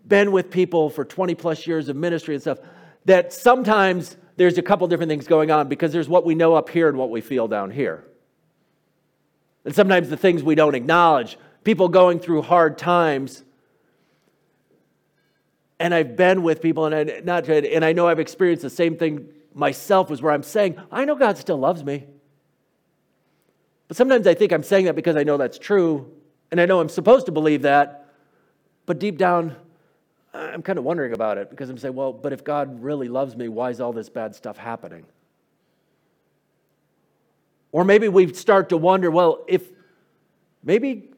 been 0.07 0.31
with 0.31 0.51
people 0.51 0.89
for 0.89 1.05
20 1.05 1.35
plus 1.35 1.67
years 1.67 1.89
of 1.89 1.97
ministry 1.97 2.35
and 2.35 2.43
stuff, 2.43 2.59
that 3.07 3.33
sometimes 3.33 4.17
there's 4.37 4.57
a 4.57 4.63
couple 4.63 4.87
different 4.87 5.11
things 5.11 5.27
going 5.27 5.51
on 5.51 5.69
because 5.69 5.93
there's 5.93 6.09
what 6.09 6.25
we 6.25 6.35
know 6.35 6.55
up 6.55 6.71
here 6.71 6.89
and 6.89 6.97
what 6.97 7.11
we 7.11 7.21
feel 7.21 7.49
down 7.49 7.71
here. 7.71 8.05
And 9.65 9.75
sometimes 9.75 10.09
the 10.09 10.17
things 10.17 10.43
we 10.43 10.55
don't 10.55 10.75
acknowledge, 10.75 11.37
people 11.65 11.89
going 11.89 12.21
through 12.21 12.43
hard 12.43 12.79
times. 12.79 13.45
And 15.79 15.95
I've 15.95 16.17
been 16.17 16.43
with 16.43 16.61
people, 16.61 16.87
and 16.87 16.95
I, 16.95 17.21
not, 17.25 17.49
and 17.49 17.85
I 17.85 17.93
know 17.93 18.07
I've 18.07 18.19
experienced 18.19 18.63
the 18.63 18.71
same 18.71 18.97
thing 18.97 19.29
myself, 19.55 20.11
was 20.11 20.21
where 20.21 20.33
I'm 20.33 20.43
saying, 20.43 20.77
I 20.93 21.05
know 21.05 21.15
God 21.15 21.39
still 21.39 21.59
loves 21.59 21.83
me. 21.83 22.05
But 23.89 23.97
sometimes 23.97 24.27
I 24.27 24.35
think 24.35 24.53
I'm 24.53 24.63
saying 24.63 24.85
that 24.85 24.95
because 24.95 25.17
I 25.17 25.25
know 25.25 25.37
that's 25.37 25.59
true, 25.59 26.13
and 26.51 26.61
I 26.61 26.67
know 26.67 26.81
I'm 26.81 26.89
supposed 26.89 27.27
to 27.27 27.33
believe 27.33 27.63
that, 27.63 28.07
but 28.87 28.99
deep 28.99 29.19
down, 29.19 29.57
I'm 30.33 30.63
kind 30.63 30.79
of 30.79 30.85
wondering 30.85 31.13
about 31.13 31.39
it 31.39 31.51
because 31.51 31.71
I'm 31.71 31.79
saying, 31.79 31.95
well, 31.95 32.13
but 32.13 32.33
if 32.33 32.45
God 32.45 32.83
really 32.83 33.09
loves 33.09 33.37
me, 33.37 33.49
why 33.49 33.71
is 33.71 33.81
all 33.81 33.93
this 33.93 34.09
bad 34.09 34.35
stuff 34.35 34.57
happening? 34.57 35.05
Or 37.73 37.85
maybe 37.85 38.09
we 38.09 38.33
start 38.33 38.69
to 38.69 38.77
wonder, 38.77 39.11
well, 39.11 39.45
if 39.49 39.69
maybe 40.63 41.10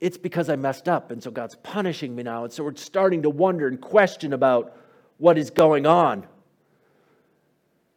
it's 0.00 0.16
because 0.16 0.48
I 0.48 0.56
messed 0.56 0.88
up 0.88 1.10
and 1.10 1.22
so 1.22 1.30
God's 1.30 1.56
punishing 1.56 2.14
me 2.14 2.22
now. 2.22 2.44
And 2.44 2.52
so 2.52 2.62
we're 2.64 2.76
starting 2.76 3.22
to 3.22 3.30
wonder 3.30 3.66
and 3.66 3.80
question 3.80 4.32
about 4.32 4.76
what 5.18 5.38
is 5.38 5.50
going 5.50 5.86
on. 5.86 6.26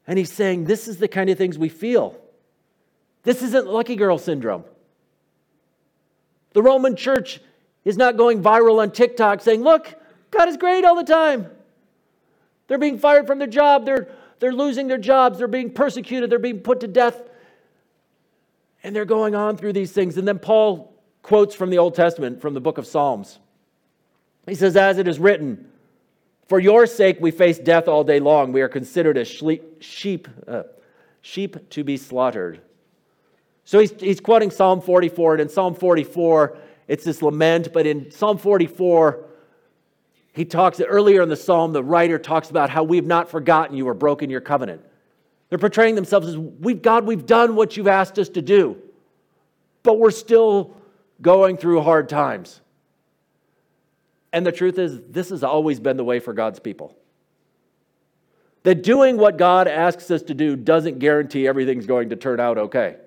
And 0.07 0.17
he's 0.17 0.31
saying, 0.31 0.65
this 0.65 0.87
is 0.87 0.97
the 0.97 1.07
kind 1.07 1.29
of 1.29 1.37
things 1.37 1.57
we 1.57 1.69
feel. 1.69 2.17
This 3.23 3.43
isn't 3.43 3.67
lucky 3.67 3.95
girl 3.95 4.17
syndrome. 4.17 4.63
The 6.53 6.63
Roman 6.63 6.95
church 6.95 7.39
is 7.85 7.97
not 7.97 8.17
going 8.17 8.41
viral 8.41 8.81
on 8.81 8.91
TikTok 8.91 9.41
saying, 9.41 9.61
look, 9.61 9.93
God 10.31 10.49
is 10.49 10.57
great 10.57 10.83
all 10.85 10.95
the 10.95 11.03
time. 11.03 11.47
They're 12.67 12.79
being 12.79 12.97
fired 12.97 13.27
from 13.27 13.37
their 13.37 13.47
job, 13.47 13.85
they're, 13.85 14.07
they're 14.39 14.53
losing 14.53 14.87
their 14.87 14.97
jobs, 14.97 15.37
they're 15.37 15.47
being 15.47 15.71
persecuted, 15.71 16.29
they're 16.29 16.39
being 16.39 16.61
put 16.61 16.79
to 16.79 16.87
death. 16.87 17.21
And 18.83 18.95
they're 18.95 19.05
going 19.05 19.35
on 19.35 19.57
through 19.57 19.73
these 19.73 19.91
things. 19.91 20.17
And 20.17 20.27
then 20.27 20.39
Paul 20.39 20.90
quotes 21.21 21.55
from 21.55 21.69
the 21.69 21.77
Old 21.77 21.95
Testament, 21.95 22.41
from 22.41 22.53
the 22.53 22.61
book 22.61 22.77
of 22.77 22.87
Psalms. 22.87 23.39
He 24.47 24.55
says, 24.55 24.75
As 24.75 24.97
it 24.97 25.07
is 25.07 25.19
written, 25.19 25.67
for 26.47 26.59
your 26.59 26.85
sake 26.85 27.17
we 27.19 27.31
face 27.31 27.57
death 27.59 27.87
all 27.87 28.03
day 28.03 28.19
long. 28.19 28.51
We 28.51 28.61
are 28.61 28.67
considered 28.67 29.17
as 29.17 29.27
sheep, 29.79 30.27
uh, 30.47 30.63
sheep 31.21 31.69
to 31.69 31.83
be 31.83 31.95
slaughtered. 31.95 32.61
So 33.63 33.79
he's, 33.79 33.91
he's 33.91 34.19
quoting 34.19 34.51
Psalm 34.51 34.81
44, 34.81 35.35
and 35.35 35.41
in 35.43 35.49
Psalm 35.49 35.75
44, 35.75 36.57
it's 36.89 37.05
this 37.05 37.21
lament, 37.21 37.71
but 37.71 37.87
in 37.87 38.11
Psalm 38.11 38.37
44, 38.37 39.23
he 40.33 40.43
talks 40.43 40.81
earlier 40.81 41.21
in 41.21 41.29
the 41.29 41.37
psalm, 41.37 41.71
the 41.71 41.83
writer 41.83 42.19
talks 42.19 42.49
about 42.49 42.69
how 42.69 42.83
we 42.83 42.97
have 42.97 43.05
not 43.05 43.29
forgotten 43.29 43.75
you 43.77 43.87
or 43.87 43.93
broken 43.93 44.29
your 44.29 44.41
covenant. 44.41 44.83
They're 45.49 45.57
portraying 45.57 45.95
themselves 45.95 46.27
as, 46.27 46.37
we've, 46.37 46.81
God, 46.81 47.05
we've 47.05 47.25
done 47.25 47.55
what 47.55 47.77
you've 47.77 47.87
asked 47.87 48.19
us 48.19 48.29
to 48.29 48.41
do, 48.41 48.77
but 49.83 49.99
we're 49.99 50.11
still 50.11 50.75
going 51.21 51.57
through 51.57 51.81
hard 51.81 52.09
times. 52.09 52.61
And 54.33 54.45
the 54.45 54.51
truth 54.51 54.77
is, 54.77 55.01
this 55.09 55.29
has 55.29 55.43
always 55.43 55.79
been 55.79 55.97
the 55.97 56.03
way 56.03 56.19
for 56.19 56.33
God's 56.33 56.59
people. 56.59 56.95
That 58.63 58.83
doing 58.83 59.17
what 59.17 59.37
God 59.37 59.67
asks 59.67 60.09
us 60.11 60.21
to 60.23 60.33
do 60.33 60.55
doesn't 60.55 60.99
guarantee 60.99 61.47
everything's 61.47 61.85
going 61.85 62.09
to 62.09 62.15
turn 62.15 62.39
out 62.39 62.57
okay. 62.57 62.97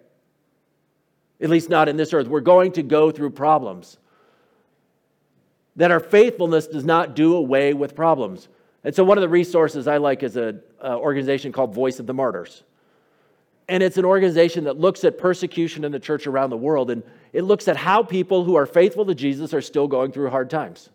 At 1.41 1.49
least 1.49 1.69
not 1.69 1.89
in 1.89 1.97
this 1.97 2.13
earth. 2.13 2.27
We're 2.27 2.41
going 2.41 2.73
to 2.73 2.83
go 2.83 3.11
through 3.11 3.31
problems 3.31 3.99
that 5.77 5.91
our 5.91 6.01
faithfulness 6.01 6.67
does 6.67 6.85
not 6.85 7.17
do 7.17 7.35
away 7.35 7.75
with 7.75 7.95
problems. 7.95 8.49
And 8.85 8.95
so, 8.95 9.03
one 9.03 9.19
of 9.19 9.23
the 9.23 9.29
resources 9.29 9.89
I 9.89 9.97
like 9.97 10.23
is 10.23 10.37
an 10.37 10.61
organization 10.83 11.53
called 11.53 11.75
Voice 11.75 11.99
of 11.99 12.07
the 12.07 12.15
Martyrs. 12.15 12.63
And 13.69 13.83
it's 13.83 13.97
an 13.97 14.05
organization 14.05 14.65
that 14.65 14.79
looks 14.79 15.05
at 15.05 15.17
persecution 15.17 15.85
in 15.85 15.93
the 15.93 15.99
church 15.99 16.27
around 16.27 16.51
the 16.51 16.57
world, 16.57 16.91
and 16.91 17.03
it 17.33 17.43
looks 17.43 17.67
at 17.67 17.77
how 17.77 18.03
people 18.03 18.45
who 18.45 18.57
are 18.57 18.67
faithful 18.67 19.07
to 19.07 19.15
Jesus 19.15 19.55
are 19.55 19.63
still 19.63 19.89
going 19.89 20.13
through 20.13 20.31
hard 20.31 20.51
times. 20.51 20.91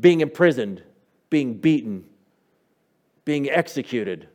Being 0.00 0.20
imprisoned, 0.20 0.82
being 1.30 1.54
beaten, 1.54 2.04
being 3.24 3.48
executed, 3.48 4.28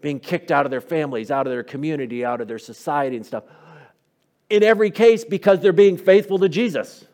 being 0.00 0.18
kicked 0.18 0.50
out 0.50 0.66
of 0.66 0.70
their 0.70 0.80
families, 0.80 1.30
out 1.30 1.46
of 1.46 1.52
their 1.52 1.62
community, 1.62 2.24
out 2.24 2.40
of 2.40 2.48
their 2.48 2.58
society, 2.58 3.16
and 3.16 3.24
stuff 3.24 3.44
in 4.48 4.62
every 4.62 4.90
case 4.90 5.24
because 5.24 5.60
they're 5.60 5.72
being 5.72 5.96
faithful 5.96 6.38
to 6.38 6.48
Jesus. 6.48 7.04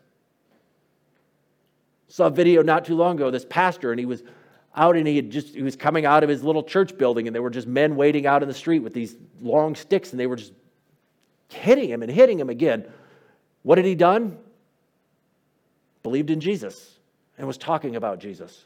Saw 2.07 2.27
a 2.27 2.29
video 2.29 2.61
not 2.61 2.85
too 2.85 2.95
long 2.95 3.15
ago, 3.15 3.31
this 3.31 3.45
pastor, 3.45 3.91
and 3.91 3.99
he 3.99 4.05
was 4.05 4.23
out 4.75 4.95
and 4.95 5.07
he 5.07 5.15
had 5.15 5.29
just 5.29 5.49
he 5.49 5.61
was 5.61 5.75
coming 5.75 6.05
out 6.05 6.23
of 6.23 6.29
his 6.29 6.43
little 6.43 6.63
church 6.63 6.97
building, 6.97 7.27
and 7.27 7.35
there 7.35 7.41
were 7.41 7.49
just 7.49 7.67
men 7.67 7.95
waiting 7.95 8.25
out 8.25 8.41
in 8.41 8.47
the 8.47 8.53
street 8.53 8.79
with 8.79 8.93
these 8.93 9.15
long 9.41 9.75
sticks, 9.75 10.11
and 10.11 10.19
they 10.19 10.27
were 10.27 10.35
just 10.35 10.53
hitting 11.49 11.89
him 11.89 12.01
and 12.01 12.11
hitting 12.11 12.39
him 12.39 12.49
again. 12.49 12.85
What 13.61 13.77
had 13.77 13.85
he 13.85 13.95
done? 13.95 14.37
Believed 16.01 16.29
in 16.29 16.39
Jesus 16.39 16.97
and 17.37 17.47
was 17.47 17.57
talking 17.57 17.95
about 17.95 18.19
Jesus. 18.19 18.65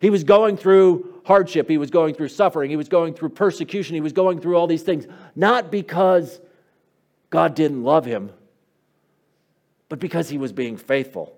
He 0.00 0.10
was 0.10 0.24
going 0.24 0.56
through 0.56 1.22
hardship, 1.24 1.68
he 1.68 1.78
was 1.78 1.90
going 1.90 2.14
through 2.14 2.28
suffering, 2.28 2.68
he 2.68 2.76
was 2.76 2.88
going 2.88 3.14
through 3.14 3.30
persecution, 3.30 3.94
he 3.94 4.00
was 4.00 4.12
going 4.12 4.40
through 4.40 4.56
all 4.56 4.66
these 4.66 4.82
things, 4.82 5.06
not 5.34 5.70
because 5.70 6.40
God 7.30 7.54
didn't 7.54 7.84
love 7.84 8.04
him, 8.04 8.30
but 9.88 9.98
because 10.00 10.28
he 10.28 10.36
was 10.36 10.52
being 10.52 10.76
faithful. 10.76 11.34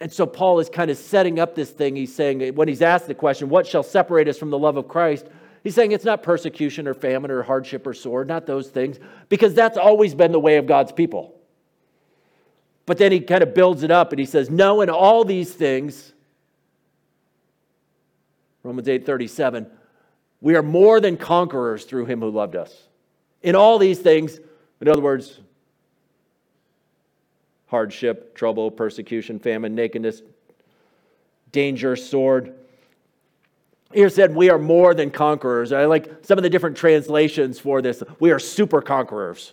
And 0.00 0.12
so 0.12 0.26
Paul 0.26 0.60
is 0.60 0.68
kind 0.68 0.90
of 0.90 0.98
setting 0.98 1.38
up 1.38 1.54
this 1.54 1.70
thing. 1.70 1.96
He's 1.96 2.14
saying, 2.14 2.54
when 2.54 2.68
he's 2.68 2.82
asked 2.82 3.06
the 3.06 3.14
question, 3.14 3.48
What 3.48 3.66
shall 3.66 3.82
separate 3.82 4.28
us 4.28 4.38
from 4.38 4.50
the 4.50 4.58
love 4.58 4.76
of 4.76 4.88
Christ? 4.88 5.26
He's 5.64 5.74
saying 5.74 5.92
it's 5.92 6.04
not 6.04 6.22
persecution 6.22 6.86
or 6.86 6.94
famine 6.94 7.30
or 7.30 7.42
hardship 7.42 7.86
or 7.86 7.94
sword, 7.94 8.28
not 8.28 8.46
those 8.46 8.68
things, 8.68 8.98
because 9.28 9.52
that's 9.52 9.76
always 9.76 10.14
been 10.14 10.30
the 10.30 10.38
way 10.38 10.58
of 10.58 10.66
God's 10.66 10.92
people. 10.92 11.34
But 12.84 12.98
then 12.98 13.10
he 13.10 13.18
kind 13.18 13.42
of 13.42 13.52
builds 13.52 13.82
it 13.82 13.90
up 13.90 14.12
and 14.12 14.20
he 14.20 14.26
says, 14.26 14.48
No, 14.48 14.80
in 14.80 14.90
all 14.90 15.24
these 15.24 15.52
things, 15.52 16.12
Romans 18.62 18.86
8 18.86 19.04
37, 19.04 19.66
we 20.40 20.54
are 20.54 20.62
more 20.62 21.00
than 21.00 21.16
conquerors 21.16 21.84
through 21.84 22.06
him 22.06 22.20
who 22.20 22.30
loved 22.30 22.54
us. 22.54 22.72
In 23.42 23.56
all 23.56 23.78
these 23.78 23.98
things, 23.98 24.38
in 24.80 24.88
other 24.88 25.00
words, 25.00 25.40
hardship, 27.66 28.34
trouble, 28.34 28.70
persecution, 28.70 29.38
famine, 29.38 29.74
nakedness, 29.74 30.22
danger, 31.52 31.96
sword. 31.96 32.54
Here 33.92 34.08
said, 34.08 34.34
we 34.34 34.50
are 34.50 34.58
more 34.58 34.94
than 34.94 35.10
conquerors. 35.10 35.72
I 35.72 35.84
like 35.84 36.24
some 36.24 36.38
of 36.38 36.42
the 36.42 36.50
different 36.50 36.76
translations 36.76 37.58
for 37.58 37.80
this. 37.82 38.02
We 38.18 38.30
are 38.30 38.38
super 38.38 38.82
conquerors. 38.82 39.52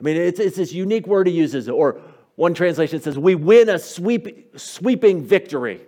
I 0.00 0.02
mean, 0.02 0.16
it's, 0.16 0.40
it's 0.40 0.56
this 0.56 0.72
unique 0.72 1.06
word 1.06 1.26
he 1.26 1.32
uses, 1.32 1.68
or 1.68 2.00
one 2.36 2.52
translation 2.52 3.00
says, 3.00 3.18
we 3.18 3.34
win 3.34 3.68
a 3.68 3.78
sweep, 3.78 4.58
sweeping 4.58 5.24
victory, 5.24 5.80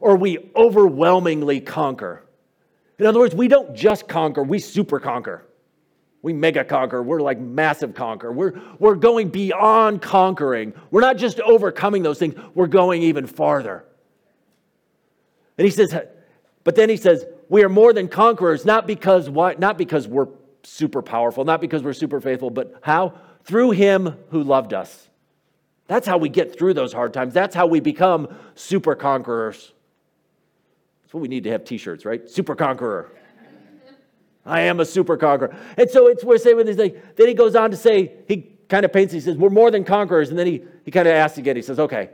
or 0.00 0.16
we 0.16 0.50
overwhelmingly 0.54 1.60
conquer. 1.60 2.22
In 2.98 3.04
other 3.04 3.18
words, 3.18 3.34
we 3.34 3.48
don't 3.48 3.74
just 3.74 4.08
conquer, 4.08 4.42
we 4.42 4.58
super 4.58 4.98
conquer. 4.98 5.45
We 6.26 6.32
mega 6.32 6.64
conquer. 6.64 7.04
We're 7.04 7.20
like 7.20 7.38
massive 7.38 7.94
conquer. 7.94 8.32
We're, 8.32 8.60
we're 8.80 8.96
going 8.96 9.28
beyond 9.28 10.02
conquering. 10.02 10.72
We're 10.90 11.02
not 11.02 11.18
just 11.18 11.38
overcoming 11.38 12.02
those 12.02 12.18
things, 12.18 12.34
we're 12.52 12.66
going 12.66 13.02
even 13.02 13.28
farther. 13.28 13.84
And 15.56 15.64
he 15.64 15.70
says, 15.70 15.94
but 16.64 16.74
then 16.74 16.88
he 16.88 16.96
says, 16.96 17.24
we 17.48 17.62
are 17.62 17.68
more 17.68 17.92
than 17.92 18.08
conquerors, 18.08 18.64
not 18.64 18.88
because 18.88 19.30
what? 19.30 19.60
Not 19.60 19.78
because 19.78 20.08
we're 20.08 20.26
super 20.64 21.00
powerful, 21.00 21.44
not 21.44 21.60
because 21.60 21.84
we're 21.84 21.92
super 21.92 22.20
faithful, 22.20 22.50
but 22.50 22.74
how? 22.80 23.14
Through 23.44 23.70
him 23.70 24.16
who 24.30 24.42
loved 24.42 24.74
us. 24.74 25.08
That's 25.86 26.08
how 26.08 26.18
we 26.18 26.28
get 26.28 26.58
through 26.58 26.74
those 26.74 26.92
hard 26.92 27.14
times. 27.14 27.34
That's 27.34 27.54
how 27.54 27.68
we 27.68 27.78
become 27.78 28.34
super 28.56 28.96
conquerors. 28.96 29.72
That's 31.04 31.14
what 31.14 31.20
we 31.20 31.28
need 31.28 31.44
to 31.44 31.52
have 31.52 31.64
t 31.64 31.78
shirts, 31.78 32.04
right? 32.04 32.28
Super 32.28 32.56
conqueror. 32.56 33.12
I 34.46 34.62
am 34.62 34.80
a 34.80 34.84
super 34.84 35.16
conqueror. 35.16 35.54
And 35.76 35.90
so 35.90 36.06
it's 36.06 36.24
we're 36.24 36.38
saying 36.38 36.64
this 36.64 36.76
thing. 36.76 36.94
Then 37.16 37.28
he 37.28 37.34
goes 37.34 37.56
on 37.56 37.72
to 37.72 37.76
say, 37.76 38.12
he 38.28 38.56
kind 38.68 38.84
of 38.84 38.92
paints, 38.92 39.12
he 39.12 39.20
says, 39.20 39.36
We're 39.36 39.50
more 39.50 39.70
than 39.70 39.84
conquerors. 39.84 40.30
And 40.30 40.38
then 40.38 40.46
he, 40.46 40.64
he 40.84 40.90
kind 40.90 41.08
of 41.08 41.14
asks 41.14 41.38
again, 41.38 41.56
he 41.56 41.62
says, 41.62 41.78
Okay, 41.78 42.10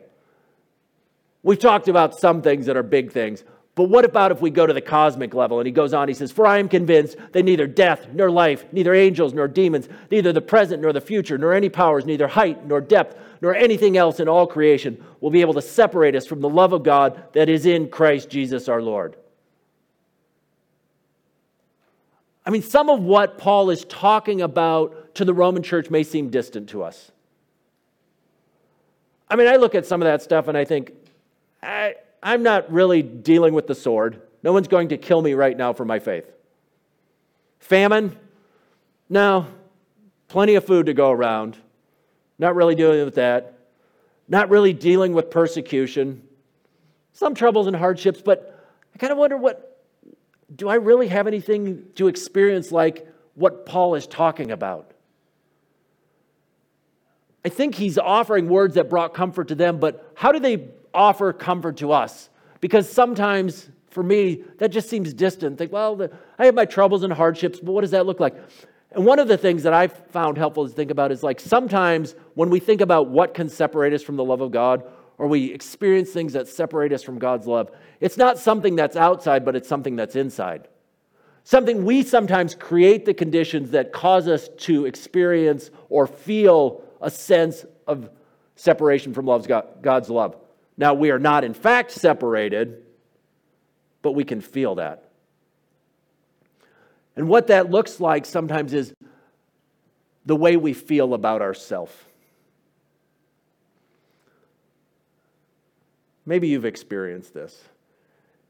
we've 1.42 1.58
talked 1.58 1.88
about 1.88 2.18
some 2.18 2.42
things 2.42 2.66
that 2.66 2.76
are 2.76 2.82
big 2.82 3.12
things, 3.12 3.44
but 3.74 3.84
what 3.84 4.04
about 4.04 4.32
if 4.32 4.40
we 4.40 4.50
go 4.50 4.66
to 4.66 4.72
the 4.72 4.82
cosmic 4.82 5.32
level? 5.34 5.58
And 5.58 5.66
he 5.66 5.72
goes 5.72 5.94
on, 5.94 6.08
he 6.08 6.14
says, 6.14 6.30
For 6.30 6.46
I 6.46 6.58
am 6.58 6.68
convinced 6.68 7.16
that 7.32 7.44
neither 7.44 7.66
death 7.66 8.08
nor 8.12 8.30
life, 8.30 8.64
neither 8.72 8.94
angels 8.94 9.32
nor 9.32 9.48
demons, 9.48 9.88
neither 10.10 10.32
the 10.32 10.42
present 10.42 10.82
nor 10.82 10.92
the 10.92 11.00
future, 11.00 11.38
nor 11.38 11.54
any 11.54 11.68
powers, 11.68 12.04
neither 12.04 12.28
height 12.28 12.66
nor 12.66 12.80
depth, 12.80 13.18
nor 13.40 13.54
anything 13.54 13.96
else 13.96 14.20
in 14.20 14.28
all 14.28 14.46
creation 14.46 15.02
will 15.20 15.30
be 15.30 15.40
able 15.40 15.54
to 15.54 15.62
separate 15.62 16.14
us 16.14 16.26
from 16.26 16.40
the 16.40 16.48
love 16.48 16.72
of 16.72 16.82
God 16.82 17.22
that 17.32 17.48
is 17.48 17.66
in 17.66 17.88
Christ 17.88 18.28
Jesus 18.28 18.68
our 18.68 18.82
Lord. 18.82 19.16
I 22.44 22.50
mean, 22.50 22.62
some 22.62 22.90
of 22.90 23.00
what 23.00 23.38
Paul 23.38 23.70
is 23.70 23.84
talking 23.84 24.42
about 24.42 25.14
to 25.16 25.24
the 25.24 25.34
Roman 25.34 25.62
church 25.62 25.90
may 25.90 26.02
seem 26.02 26.30
distant 26.30 26.68
to 26.70 26.82
us. 26.82 27.10
I 29.28 29.36
mean, 29.36 29.46
I 29.46 29.56
look 29.56 29.74
at 29.74 29.86
some 29.86 30.02
of 30.02 30.06
that 30.06 30.22
stuff 30.22 30.48
and 30.48 30.58
I 30.58 30.64
think, 30.64 30.92
I, 31.62 31.94
I'm 32.22 32.42
not 32.42 32.70
really 32.72 33.02
dealing 33.02 33.54
with 33.54 33.66
the 33.66 33.74
sword. 33.74 34.20
No 34.42 34.52
one's 34.52 34.68
going 34.68 34.88
to 34.88 34.98
kill 34.98 35.22
me 35.22 35.34
right 35.34 35.56
now 35.56 35.72
for 35.72 35.84
my 35.84 36.00
faith. 36.00 36.30
Famine? 37.60 38.16
No. 39.08 39.46
Plenty 40.28 40.56
of 40.56 40.64
food 40.64 40.86
to 40.86 40.94
go 40.94 41.10
around. 41.10 41.56
Not 42.38 42.56
really 42.56 42.74
dealing 42.74 43.04
with 43.04 43.14
that. 43.14 43.58
Not 44.28 44.50
really 44.50 44.72
dealing 44.72 45.12
with 45.12 45.30
persecution. 45.30 46.22
Some 47.12 47.34
troubles 47.34 47.68
and 47.68 47.76
hardships, 47.76 48.20
but 48.20 48.68
I 48.94 48.98
kind 48.98 49.12
of 49.12 49.18
wonder 49.18 49.36
what 49.36 49.71
do 50.54 50.68
I 50.68 50.74
really 50.74 51.08
have 51.08 51.26
anything 51.26 51.84
to 51.94 52.08
experience 52.08 52.72
like 52.72 53.06
what 53.34 53.66
Paul 53.66 53.94
is 53.94 54.06
talking 54.06 54.50
about? 54.50 54.92
I 57.44 57.48
think 57.48 57.74
he's 57.74 57.98
offering 57.98 58.48
words 58.48 58.74
that 58.74 58.88
brought 58.88 59.14
comfort 59.14 59.48
to 59.48 59.54
them, 59.54 59.78
but 59.78 60.12
how 60.14 60.30
do 60.30 60.38
they 60.38 60.68
offer 60.94 61.32
comfort 61.32 61.78
to 61.78 61.92
us. 61.92 62.28
Because 62.60 62.90
sometimes, 62.90 63.68
for 63.90 64.02
me, 64.02 64.44
that 64.58 64.70
just 64.70 64.88
seems 64.88 65.12
distant. 65.12 65.58
Think, 65.58 65.72
well, 65.72 66.08
I 66.38 66.46
have 66.46 66.54
my 66.54 66.64
troubles 66.64 67.02
and 67.02 67.12
hardships, 67.12 67.60
but 67.60 67.72
what 67.72 67.80
does 67.80 67.90
that 67.90 68.06
look 68.06 68.20
like? 68.20 68.36
And 68.92 69.06
one 69.06 69.18
of 69.18 69.28
the 69.28 69.38
things 69.38 69.62
that 69.62 69.72
I've 69.72 69.96
found 70.08 70.36
helpful 70.36 70.68
to 70.68 70.72
think 70.72 70.90
about 70.90 71.12
is 71.12 71.22
like 71.22 71.40
sometimes 71.40 72.14
when 72.34 72.50
we 72.50 72.60
think 72.60 72.80
about 72.80 73.08
what 73.08 73.34
can 73.34 73.48
separate 73.48 73.92
us 73.92 74.02
from 74.02 74.16
the 74.16 74.24
love 74.24 74.42
of 74.42 74.50
God, 74.50 74.84
or 75.18 75.26
we 75.26 75.52
experience 75.52 76.10
things 76.10 76.32
that 76.32 76.48
separate 76.48 76.92
us 76.92 77.02
from 77.02 77.18
God's 77.18 77.46
love, 77.46 77.70
it's 78.00 78.16
not 78.16 78.38
something 78.38 78.76
that's 78.76 78.96
outside, 78.96 79.44
but 79.44 79.54
it's 79.54 79.68
something 79.68 79.96
that's 79.96 80.16
inside. 80.16 80.68
Something 81.44 81.84
we 81.84 82.02
sometimes 82.02 82.54
create 82.54 83.04
the 83.04 83.14
conditions 83.14 83.72
that 83.72 83.92
cause 83.92 84.28
us 84.28 84.48
to 84.58 84.86
experience 84.86 85.70
or 85.88 86.06
feel 86.06 86.82
a 87.00 87.10
sense 87.10 87.64
of 87.86 88.10
separation 88.54 89.12
from 89.12 89.26
God's 89.82 90.08
love. 90.08 90.36
Now, 90.76 90.94
we 90.94 91.10
are 91.10 91.18
not 91.18 91.44
in 91.44 91.52
fact 91.52 91.90
separated, 91.90 92.82
but 94.02 94.12
we 94.12 94.24
can 94.24 94.40
feel 94.40 94.76
that. 94.76 95.08
And 97.16 97.28
what 97.28 97.48
that 97.48 97.70
looks 97.70 98.00
like 98.00 98.24
sometimes 98.24 98.72
is 98.72 98.94
the 100.24 100.36
way 100.36 100.56
we 100.56 100.72
feel 100.72 101.14
about 101.14 101.42
ourselves. 101.42 101.92
Maybe 106.24 106.48
you've 106.48 106.64
experienced 106.64 107.34
this. 107.34 107.62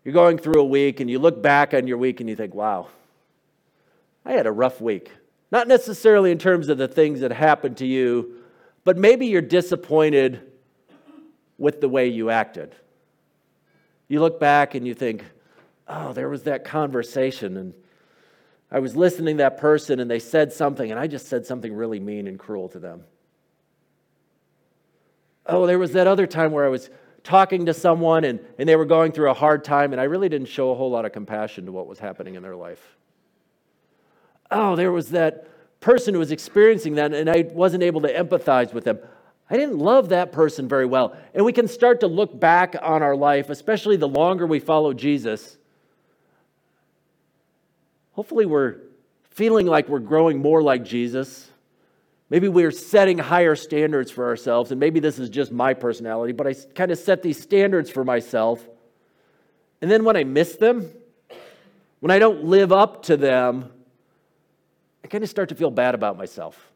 You're 0.05 0.15
going 0.15 0.39
through 0.39 0.61
a 0.61 0.65
week 0.65 1.01
and 1.01 1.09
you 1.09 1.19
look 1.19 1.43
back 1.43 1.75
on 1.75 1.87
your 1.87 1.99
week 1.99 2.21
and 2.21 2.29
you 2.29 2.37
think, 2.37 2.55
wow, 2.55 2.89
I 4.25 4.33
had 4.33 4.47
a 4.47 4.53
rough 4.53 4.81
week. 4.81 5.11
Not 5.51 5.69
necessarily 5.69 6.31
in 6.31 6.39
terms 6.39 6.69
of 6.69 6.79
the 6.79 6.89
things 6.89 7.21
that 7.21 7.31
happened 7.33 7.77
to 7.79 7.87
you, 7.87 8.37
but 8.85 8.97
maybe 8.97 9.27
you're 9.27 9.43
disappointed 9.43 10.41
with 11.59 11.81
the 11.81 11.89
way 11.89 12.09
you 12.09 12.31
acted. 12.31 12.75
You 14.09 14.21
look 14.21 14.41
back 14.41 14.75
and 14.75 14.87
you 14.87 14.95
think, 14.95 15.25
oh, 15.87 16.13
there 16.13 16.29
was 16.29 16.43
that 16.45 16.65
conversation, 16.65 17.57
and 17.57 17.75
I 18.71 18.79
was 18.79 18.97
listening 18.97 19.37
to 19.37 19.43
that 19.45 19.59
person, 19.59 20.01
and 20.01 20.11
they 20.11 20.19
said 20.19 20.53
something, 20.53 20.91
and 20.91 20.99
I 20.99 21.07
just 21.07 21.29
said 21.29 21.47
something 21.47 21.73
really 21.73 22.01
mean 22.01 22.27
and 22.27 22.39
cruel 22.39 22.69
to 22.71 22.79
them. 22.79 23.05
Oh, 25.47 25.67
there 25.67 25.79
was 25.79 25.93
that 25.93 26.07
other 26.07 26.27
time 26.27 26.53
where 26.53 26.65
I 26.65 26.69
was 26.69 26.91
talking 27.25 27.67
to 27.67 27.75
someone 27.75 28.25
and, 28.25 28.41
and 28.59 28.69
they 28.69 28.77
were 28.77 28.85
going 28.85 29.13
through 29.13 29.31
a 29.31 29.35
hard 29.35 29.65
time, 29.65 29.93
and 29.93 30.01
I 30.01 30.05
really 30.05 30.29
didn't 30.29 30.49
show 30.49 30.71
a 30.71 30.75
whole 30.75 30.91
lot 30.91 31.05
of 31.05 31.13
compassion 31.13 31.67
to 31.67 31.73
what 31.73 31.87
was 31.87 31.99
happening 31.99 32.35
in 32.35 32.43
their 32.43 32.57
life. 32.57 32.97
Oh, 34.51 34.77
there 34.77 34.93
was 34.93 35.11
that 35.11 35.49
person 35.81 36.15
who 36.15 36.21
was 36.21 36.33
experiencing 36.33 36.95
that, 36.97 37.13
and 37.13 37.29
I 37.29 37.43
wasn't 37.53 37.83
able 37.83 38.01
to 38.03 38.13
empathize 38.13 38.73
with 38.73 38.85
them. 38.85 38.99
I 39.51 39.57
didn't 39.57 39.79
love 39.79 40.09
that 40.09 40.33
person 40.33 40.67
very 40.67 40.87
well. 40.87 41.15
And 41.35 41.45
we 41.45 41.53
can 41.53 41.69
start 41.69 42.01
to 42.01 42.07
look 42.07 42.39
back 42.39 42.75
on 42.81 43.03
our 43.03 43.15
life, 43.15 43.51
especially 43.51 43.97
the 43.97 44.09
longer 44.09 44.47
we 44.47 44.61
follow 44.61 44.95
Jesus. 44.95 45.59
Hopefully, 48.13 48.47
we're 48.47 48.77
feeling 49.31 49.67
like 49.67 49.89
we're 49.89 49.99
growing 49.99 50.39
more 50.39 50.63
like 50.63 50.85
Jesus. 50.85 51.51
Maybe 52.33 52.49
we're 52.49 52.71
setting 52.71 53.19
higher 53.19 53.55
standards 53.55 54.11
for 54.11 54.27
ourselves, 54.27 54.71
and 54.71 54.81
maybe 54.81 55.01
this 55.01 55.19
is 55.19 55.29
just 55.29 55.53
my 55.53 55.75
personality, 55.75 56.33
but 56.33 56.47
I 56.47 56.55
kind 56.75 56.91
of 56.91 56.97
set 56.97 57.23
these 57.23 57.39
standards 57.39 57.91
for 57.91 58.05
myself. 58.05 58.67
And 59.83 59.91
then 59.91 60.03
when 60.03 60.17
I 60.17 60.25
miss 60.25 60.57
them, 60.57 60.91
when 62.01 62.11
I 62.11 62.19
don't 62.19 62.45
live 62.45 62.73
up 62.73 63.03
to 63.03 63.19
them, 63.19 63.71
I 65.05 65.09
kind 65.09 65.23
of 65.23 65.29
start 65.29 65.51
to 65.51 65.55
feel 65.55 65.71
bad 65.71 65.95
about 65.95 66.17
myself. 66.17 66.73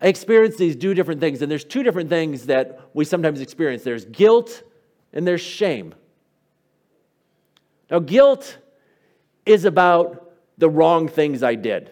I 0.00 0.08
experience 0.08 0.56
these 0.56 0.74
two 0.74 0.94
different 0.94 1.20
things, 1.20 1.42
and 1.42 1.50
there's 1.50 1.66
two 1.66 1.82
different 1.82 2.08
things 2.08 2.46
that 2.46 2.80
we 2.94 3.04
sometimes 3.04 3.42
experience 3.42 3.82
there's 3.82 4.06
guilt 4.06 4.62
and 5.12 5.26
there's 5.26 5.42
shame. 5.42 5.94
Now, 7.90 7.98
guilt 7.98 8.56
is 9.44 9.66
about 9.66 10.32
the 10.56 10.70
wrong 10.70 11.06
things 11.06 11.42
I 11.42 11.54
did. 11.54 11.90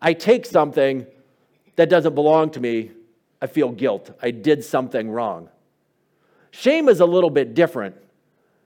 I 0.00 0.14
take 0.14 0.46
something 0.46 1.06
that 1.76 1.88
doesn't 1.88 2.14
belong 2.14 2.50
to 2.50 2.60
me, 2.60 2.90
I 3.40 3.46
feel 3.46 3.70
guilt. 3.70 4.10
I 4.22 4.30
did 4.30 4.64
something 4.64 5.10
wrong. 5.10 5.48
Shame 6.50 6.88
is 6.88 7.00
a 7.00 7.06
little 7.06 7.30
bit 7.30 7.54
different. 7.54 7.96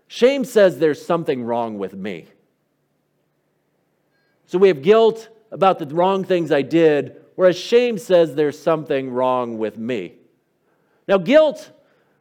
Shame 0.09 0.45
says 0.45 0.79
there's 0.79 1.05
something 1.05 1.45
wrong 1.45 1.79
with 1.79 1.95
me. 1.95 2.27
So 4.47 4.59
we 4.59 4.69
have 4.69 4.83
guilt 4.83 5.29
about 5.51 5.79
the 5.79 5.87
wrong 5.87 6.25
things 6.25 6.53
I 6.53 6.63
did, 6.63 7.17
whereas 7.35 7.59
shame 7.59 7.99
says 7.99 8.35
there's 8.35 8.59
something 8.59 9.11
wrong 9.11 9.59
with 9.59 9.79
me. 9.79 10.15
Now, 11.07 11.19
guilt, 11.19 11.71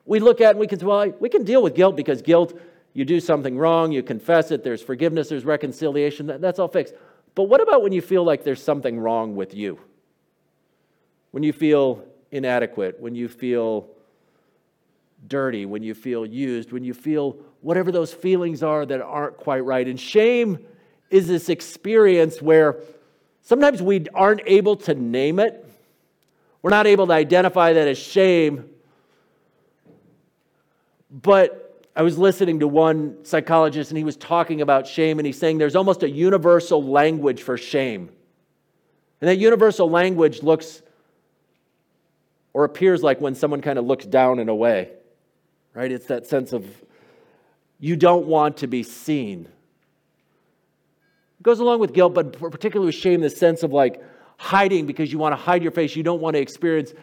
we 0.06 0.20
look 0.20 0.42
at 0.42 0.52
and 0.52 0.60
we 0.60 0.68
can 0.68 0.80
say, 0.80 0.86
well, 0.86 1.10
we 1.20 1.30
can 1.30 1.44
deal 1.44 1.62
with 1.64 1.76
guilt 1.76 1.96
because 1.96 2.22
guilt, 2.22 2.60
you 2.94 3.06
do 3.06 3.20
something 3.20 3.58
wrong, 3.58 3.92
you 3.92 4.04
confess 4.04 4.52
it, 4.52 4.64
there's 4.64 4.82
forgiveness, 4.82 5.30
there's 5.30 5.46
reconciliation, 5.46 6.28
that, 6.28 6.42
that's 6.42 6.60
all 6.60 6.68
fixed. 6.68 6.94
But 7.36 7.44
what 7.44 7.62
about 7.62 7.82
when 7.82 7.92
you 7.92 8.02
feel 8.02 8.24
like 8.24 8.44
there's 8.44 8.64
something 8.64 9.00
wrong 9.00 9.36
with 9.36 9.54
you? 9.54 9.80
When 11.32 11.44
you 11.44 11.54
feel 11.54 12.04
inadequate, 12.32 13.00
when 13.00 13.16
you 13.16 13.28
feel 13.28 13.88
dirty, 15.28 15.66
when 15.66 15.82
you 15.84 15.94
feel 15.94 16.26
used, 16.26 16.72
when 16.72 16.84
you 16.84 16.94
feel 16.94 17.38
whatever 17.62 17.92
those 17.92 18.14
feelings 18.14 18.62
are 18.62 18.86
that 18.86 19.02
aren't 19.02 19.38
quite 19.38 19.62
right. 19.62 19.88
And 19.88 20.00
shame 20.00 20.60
is 21.10 21.28
this 21.28 21.50
experience 21.50 22.42
where 22.42 22.80
Sometimes 23.46 23.82
we 23.82 24.06
aren't 24.14 24.42
able 24.46 24.78
to 24.78 24.96
name 24.96 25.38
it. 25.38 25.70
We're 26.62 26.70
not 26.70 26.88
able 26.88 27.08
to 27.08 27.14
identify 27.14 27.74
that 27.74 27.88
as 27.90 27.98
shame. 27.98 28.70
But 31.12 31.63
I 31.96 32.02
was 32.02 32.18
listening 32.18 32.60
to 32.62 32.68
one 32.68 33.24
psychologist 33.24 33.92
and 33.92 33.98
he 33.98 34.04
was 34.04 34.18
talking 34.18 34.62
about 34.62 34.88
shame 34.88 35.20
and 35.20 35.26
he's 35.26 35.38
saying 35.38 35.60
there's 35.60 35.76
almost 35.76 36.02
a 36.02 36.10
universal 36.10 36.84
language 36.84 37.44
for 37.44 37.58
shame. 37.58 38.10
And 39.22 39.30
that 39.30 39.38
universal 39.38 39.90
language 39.90 40.42
looks 40.42 40.82
or 42.54 42.66
appears 42.66 43.04
like 43.04 43.22
when 43.22 43.36
someone 43.36 43.62
kind 43.62 43.78
of 43.78 43.86
looks 43.86 44.06
down 44.06 44.40
and 44.40 44.50
away, 44.50 44.92
right? 45.74 45.92
It's 45.92 46.08
that 46.08 46.26
sense 46.26 46.52
of 46.52 46.66
you 47.80 47.96
don't 47.96 48.26
want 48.26 48.58
to 48.58 48.68
be 48.68 48.84
seen. 48.84 49.48
It 51.40 51.44
goes 51.44 51.60
along 51.60 51.80
with 51.80 51.94
guilt, 51.94 52.14
but 52.14 52.40
particularly 52.40 52.88
with 52.88 52.96
shame, 52.96 53.22
the 53.22 53.30
sense 53.30 53.64
of 53.64 53.72
like 53.72 54.02
hiding 54.38 54.88
because 54.88 55.12
you 55.12 55.20
want 55.20 55.34
to 55.34 55.38
hide 55.38 55.62
your 55.62 55.72
face, 55.72 55.96
you 55.96 56.04
don't 56.04 56.22
want 56.22 56.36
to 56.36 56.40
experience. 56.40 56.94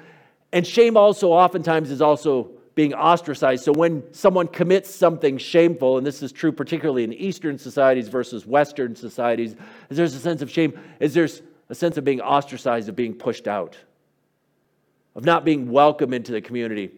And 0.52 0.66
shame 0.66 0.96
also 0.96 1.30
oftentimes 1.30 1.90
is 1.90 2.02
also 2.02 2.50
being 2.74 2.94
ostracized. 2.94 3.64
So 3.64 3.72
when 3.72 4.02
someone 4.12 4.46
commits 4.46 4.94
something 4.94 5.38
shameful, 5.38 5.98
and 5.98 6.06
this 6.06 6.22
is 6.22 6.32
true 6.32 6.52
particularly 6.52 7.04
in 7.04 7.12
Eastern 7.12 7.58
societies 7.58 8.08
versus 8.08 8.46
Western 8.46 8.94
societies, 8.94 9.54
is 9.88 9.96
there's 9.96 10.14
a 10.14 10.20
sense 10.20 10.42
of 10.42 10.50
shame, 10.50 10.78
is 11.00 11.14
there's 11.14 11.42
a 11.68 11.74
sense 11.74 11.96
of 11.96 12.04
being 12.04 12.20
ostracized, 12.20 12.88
of 12.88 12.96
being 12.96 13.14
pushed 13.14 13.48
out, 13.48 13.76
of 15.14 15.24
not 15.24 15.44
being 15.44 15.70
welcome 15.70 16.12
into 16.12 16.32
the 16.32 16.40
community. 16.40 16.90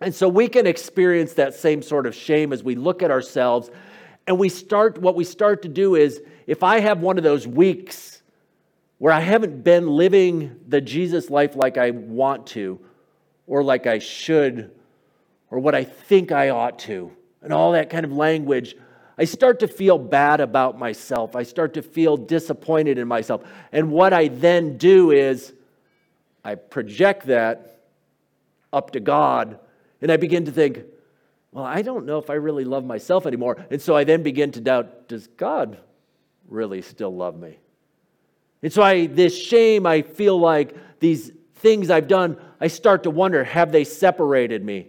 And 0.00 0.14
so 0.14 0.28
we 0.28 0.48
can 0.48 0.66
experience 0.66 1.34
that 1.34 1.54
same 1.54 1.82
sort 1.82 2.06
of 2.06 2.14
shame 2.14 2.52
as 2.52 2.62
we 2.62 2.76
look 2.76 3.02
at 3.02 3.10
ourselves 3.10 3.70
and 4.28 4.38
we 4.38 4.50
start 4.50 4.98
what 4.98 5.14
we 5.16 5.24
start 5.24 5.62
to 5.62 5.68
do 5.68 5.94
is 5.94 6.20
if 6.46 6.62
I 6.62 6.80
have 6.80 7.00
one 7.00 7.16
of 7.16 7.24
those 7.24 7.46
weeks 7.46 8.22
where 8.98 9.12
I 9.12 9.20
haven't 9.20 9.64
been 9.64 9.88
living 9.88 10.60
the 10.68 10.82
Jesus 10.82 11.30
life 11.30 11.56
like 11.56 11.78
I 11.78 11.92
want 11.92 12.46
to, 12.48 12.78
or 13.48 13.64
like 13.64 13.86
I 13.86 13.98
should 13.98 14.70
or 15.50 15.58
what 15.58 15.74
I 15.74 15.82
think 15.84 16.30
I 16.30 16.50
ought 16.50 16.78
to, 16.80 17.10
and 17.42 17.52
all 17.52 17.72
that 17.72 17.88
kind 17.88 18.04
of 18.04 18.12
language, 18.12 18.76
I 19.16 19.24
start 19.24 19.60
to 19.60 19.66
feel 19.66 19.98
bad 19.98 20.40
about 20.40 20.78
myself. 20.78 21.34
I 21.34 21.42
start 21.42 21.74
to 21.74 21.82
feel 21.82 22.16
disappointed 22.16 22.98
in 22.98 23.08
myself. 23.08 23.42
And 23.72 23.90
what 23.90 24.12
I 24.12 24.28
then 24.28 24.76
do 24.76 25.10
is 25.10 25.52
I 26.44 26.54
project 26.54 27.26
that 27.26 27.80
up 28.72 28.92
to 28.92 29.00
God, 29.00 29.58
and 30.02 30.12
I 30.12 30.18
begin 30.18 30.44
to 30.44 30.52
think, 30.52 30.84
well, 31.50 31.64
I 31.64 31.80
don't 31.80 32.04
know 32.04 32.18
if 32.18 32.28
I 32.28 32.34
really 32.34 32.64
love 32.64 32.84
myself 32.84 33.26
anymore. 33.26 33.56
And 33.70 33.80
so 33.80 33.96
I 33.96 34.04
then 34.04 34.22
begin 34.22 34.52
to 34.52 34.60
doubt, 34.60 35.08
does 35.08 35.26
God 35.26 35.78
really 36.46 36.82
still 36.82 37.14
love 37.14 37.38
me? 37.38 37.58
And 38.62 38.72
so 38.72 38.82
I 38.82 39.06
this 39.06 39.36
shame, 39.36 39.86
I 39.86 40.02
feel 40.02 40.38
like 40.38 40.76
these 41.00 41.32
things 41.56 41.90
I've 41.90 42.08
done, 42.08 42.36
I 42.60 42.68
start 42.68 43.04
to 43.04 43.10
wonder 43.10 43.44
have 43.44 43.72
they 43.72 43.84
separated 43.84 44.64
me 44.64 44.88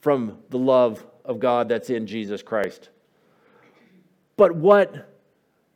from 0.00 0.38
the 0.48 0.58
love 0.58 1.04
of 1.24 1.40
God 1.40 1.68
that's 1.68 1.90
in 1.90 2.06
Jesus 2.06 2.42
Christ? 2.42 2.88
But 4.36 4.54
what 4.54 5.10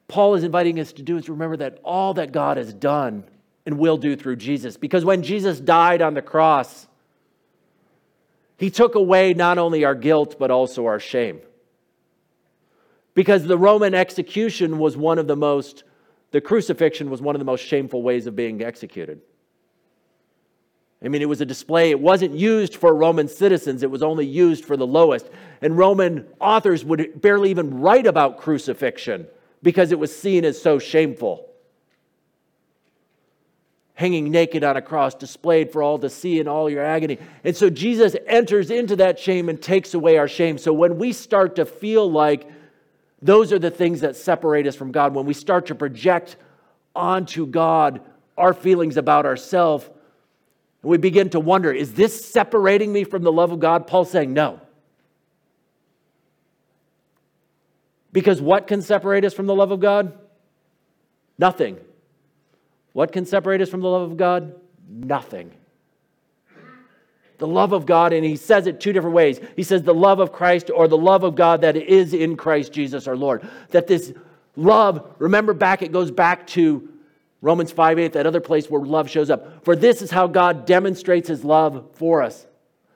Paul 0.08 0.34
is 0.34 0.44
inviting 0.44 0.80
us 0.80 0.92
to 0.94 1.02
do 1.02 1.16
is 1.16 1.28
remember 1.28 1.58
that 1.58 1.78
all 1.84 2.14
that 2.14 2.32
God 2.32 2.56
has 2.56 2.72
done 2.72 3.24
and 3.66 3.78
will 3.78 3.96
do 3.96 4.16
through 4.16 4.36
Jesus. 4.36 4.76
Because 4.76 5.04
when 5.04 5.22
Jesus 5.22 5.60
died 5.60 6.02
on 6.02 6.14
the 6.14 6.22
cross, 6.22 6.86
he 8.56 8.70
took 8.70 8.94
away 8.94 9.34
not 9.34 9.58
only 9.58 9.84
our 9.84 9.94
guilt, 9.94 10.36
but 10.38 10.50
also 10.50 10.86
our 10.86 11.00
shame. 11.00 11.40
Because 13.14 13.44
the 13.44 13.58
Roman 13.58 13.94
execution 13.94 14.78
was 14.78 14.96
one 14.96 15.18
of 15.18 15.26
the 15.26 15.36
most, 15.36 15.84
the 16.30 16.40
crucifixion 16.40 17.10
was 17.10 17.22
one 17.22 17.34
of 17.34 17.38
the 17.38 17.44
most 17.44 17.64
shameful 17.64 18.02
ways 18.02 18.26
of 18.26 18.34
being 18.36 18.62
executed. 18.62 19.20
I 21.04 21.08
mean, 21.08 21.20
it 21.20 21.28
was 21.28 21.40
a 21.40 21.46
display. 21.46 21.90
It 21.90 22.00
wasn't 22.00 22.34
used 22.34 22.76
for 22.76 22.94
Roman 22.94 23.28
citizens, 23.28 23.82
it 23.82 23.90
was 23.90 24.02
only 24.02 24.26
used 24.26 24.64
for 24.64 24.76
the 24.76 24.86
lowest. 24.86 25.28
And 25.60 25.76
Roman 25.76 26.26
authors 26.40 26.84
would 26.84 27.20
barely 27.20 27.50
even 27.50 27.80
write 27.80 28.06
about 28.06 28.38
crucifixion 28.38 29.26
because 29.62 29.92
it 29.92 29.98
was 29.98 30.14
seen 30.14 30.44
as 30.44 30.60
so 30.60 30.78
shameful. 30.78 31.48
Hanging 33.94 34.30
naked 34.30 34.64
on 34.64 34.76
a 34.76 34.82
cross, 34.82 35.14
displayed 35.14 35.70
for 35.70 35.82
all 35.82 35.98
to 35.98 36.10
see 36.10 36.40
in 36.40 36.48
all 36.48 36.68
your 36.68 36.84
agony. 36.84 37.18
And 37.44 37.56
so 37.56 37.70
Jesus 37.70 38.16
enters 38.26 38.70
into 38.70 38.96
that 38.96 39.18
shame 39.18 39.48
and 39.48 39.60
takes 39.60 39.94
away 39.94 40.18
our 40.18 40.26
shame. 40.26 40.58
So 40.58 40.72
when 40.72 40.98
we 40.98 41.12
start 41.12 41.56
to 41.56 41.64
feel 41.64 42.10
like 42.10 42.50
those 43.22 43.52
are 43.52 43.58
the 43.58 43.70
things 43.70 44.00
that 44.00 44.16
separate 44.16 44.66
us 44.66 44.74
from 44.74 44.90
God, 44.90 45.14
when 45.14 45.26
we 45.26 45.34
start 45.34 45.66
to 45.66 45.74
project 45.74 46.36
onto 46.94 47.46
God 47.46 48.00
our 48.36 48.52
feelings 48.52 48.96
about 48.96 49.26
ourselves, 49.26 49.88
and 50.84 50.90
we 50.90 50.98
begin 50.98 51.30
to 51.30 51.40
wonder 51.40 51.72
is 51.72 51.94
this 51.94 52.26
separating 52.26 52.92
me 52.92 53.04
from 53.04 53.22
the 53.22 53.32
love 53.32 53.50
of 53.50 53.58
God? 53.58 53.86
Paul's 53.86 54.10
saying 54.10 54.34
no. 54.34 54.60
Because 58.12 58.40
what 58.40 58.66
can 58.66 58.82
separate 58.82 59.24
us 59.24 59.32
from 59.32 59.46
the 59.46 59.54
love 59.54 59.70
of 59.70 59.80
God? 59.80 60.12
Nothing. 61.38 61.78
What 62.92 63.12
can 63.12 63.24
separate 63.24 63.62
us 63.62 63.70
from 63.70 63.80
the 63.80 63.88
love 63.88 64.10
of 64.10 64.18
God? 64.18 64.54
Nothing. 64.86 65.52
The 67.38 67.46
love 67.46 67.72
of 67.72 67.86
God, 67.86 68.12
and 68.12 68.22
he 68.22 68.36
says 68.36 68.66
it 68.66 68.78
two 68.78 68.92
different 68.92 69.16
ways. 69.16 69.40
He 69.56 69.62
says 69.62 69.82
the 69.82 69.94
love 69.94 70.20
of 70.20 70.32
Christ 70.32 70.70
or 70.72 70.86
the 70.86 70.98
love 70.98 71.24
of 71.24 71.34
God 71.34 71.62
that 71.62 71.76
is 71.76 72.12
in 72.12 72.36
Christ 72.36 72.74
Jesus 72.74 73.08
our 73.08 73.16
Lord. 73.16 73.48
That 73.70 73.86
this 73.86 74.12
love, 74.54 75.14
remember 75.18 75.54
back, 75.54 75.80
it 75.80 75.92
goes 75.92 76.10
back 76.10 76.46
to 76.48 76.90
Romans 77.44 77.70
5 77.72 77.98
8, 77.98 78.14
that 78.14 78.26
other 78.26 78.40
place 78.40 78.70
where 78.70 78.80
love 78.80 79.10
shows 79.10 79.28
up. 79.28 79.66
For 79.66 79.76
this 79.76 80.00
is 80.00 80.10
how 80.10 80.26
God 80.26 80.64
demonstrates 80.64 81.28
his 81.28 81.44
love 81.44 81.90
for 81.92 82.22
us. 82.22 82.46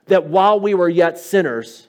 That 0.07 0.29
while 0.29 0.59
we 0.59 0.73
were 0.73 0.89
yet 0.89 1.19
sinners, 1.19 1.87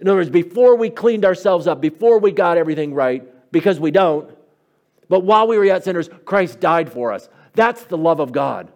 in 0.00 0.08
other 0.08 0.18
words, 0.18 0.30
before 0.30 0.74
we 0.74 0.90
cleaned 0.90 1.24
ourselves 1.24 1.68
up, 1.68 1.80
before 1.80 2.18
we 2.18 2.32
got 2.32 2.58
everything 2.58 2.92
right, 2.92 3.22
because 3.52 3.78
we 3.78 3.92
don't, 3.92 4.28
but 5.08 5.20
while 5.20 5.46
we 5.46 5.56
were 5.56 5.64
yet 5.64 5.84
sinners, 5.84 6.10
Christ 6.24 6.58
died 6.58 6.90
for 6.92 7.12
us. 7.12 7.28
That's 7.52 7.84
the 7.84 7.96
love 7.96 8.18
of 8.18 8.32
God. 8.32 8.72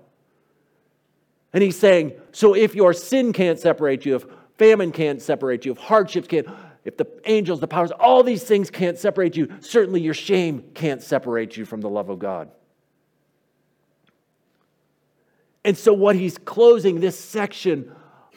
And 1.52 1.64
he's 1.64 1.76
saying, 1.76 2.12
so 2.30 2.54
if 2.54 2.76
your 2.76 2.92
sin 2.92 3.32
can't 3.32 3.58
separate 3.58 4.06
you, 4.06 4.14
if 4.14 4.24
famine 4.56 4.92
can't 4.92 5.20
separate 5.20 5.64
you, 5.64 5.72
if 5.72 5.78
hardships 5.78 6.28
can't, 6.28 6.46
if 6.88 6.96
the 6.96 7.06
angels, 7.26 7.60
the 7.60 7.68
powers, 7.68 7.90
all 7.90 8.22
these 8.22 8.42
things 8.42 8.70
can't 8.70 8.98
separate 8.98 9.36
you, 9.36 9.52
certainly 9.60 10.00
your 10.00 10.14
shame 10.14 10.64
can't 10.72 11.02
separate 11.02 11.54
you 11.54 11.66
from 11.66 11.82
the 11.82 11.88
love 11.88 12.08
of 12.08 12.18
God. 12.18 12.50
And 15.66 15.76
so, 15.76 15.92
what 15.92 16.16
he's 16.16 16.38
closing 16.38 16.98
this 16.98 17.18
section 17.20 17.92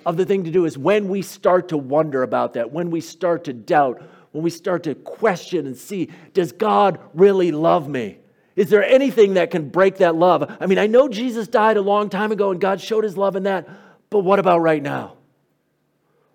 of 0.06 0.18
the 0.18 0.26
thing 0.26 0.44
to 0.44 0.52
do 0.52 0.66
is 0.66 0.78
when 0.78 1.08
we 1.08 1.22
start 1.22 1.70
to 1.70 1.78
wonder 1.78 2.24
about 2.24 2.56
that, 2.56 2.74
when 2.74 2.92
we 2.92 3.00
start 3.00 3.46
to 3.46 3.54
doubt, 3.54 4.04
when 4.34 4.44
we 4.44 4.50
start 4.50 4.84
to 4.84 4.96
question 4.96 5.66
and 5.66 5.78
see, 5.78 6.10
does 6.34 6.52
God 6.52 7.00
really 7.14 7.54
love 7.54 7.88
me? 7.88 8.18
Is 8.58 8.70
there 8.70 8.84
anything 8.84 9.36
that 9.36 9.50
can 9.50 9.70
break 9.70 9.98
that 9.98 10.16
love? 10.16 10.58
I 10.60 10.66
mean, 10.66 10.78
I 10.78 10.88
know 10.88 11.08
Jesus 11.08 11.48
died 11.48 11.78
a 11.78 11.82
long 11.82 12.10
time 12.10 12.34
ago 12.34 12.52
and 12.52 12.60
God 12.60 12.82
showed 12.82 13.06
his 13.06 13.16
love 13.16 13.38
in 13.38 13.44
that, 13.44 13.70
but 14.10 14.20
what 14.20 14.40
about 14.40 14.60
right 14.60 14.84
now? 14.84 15.16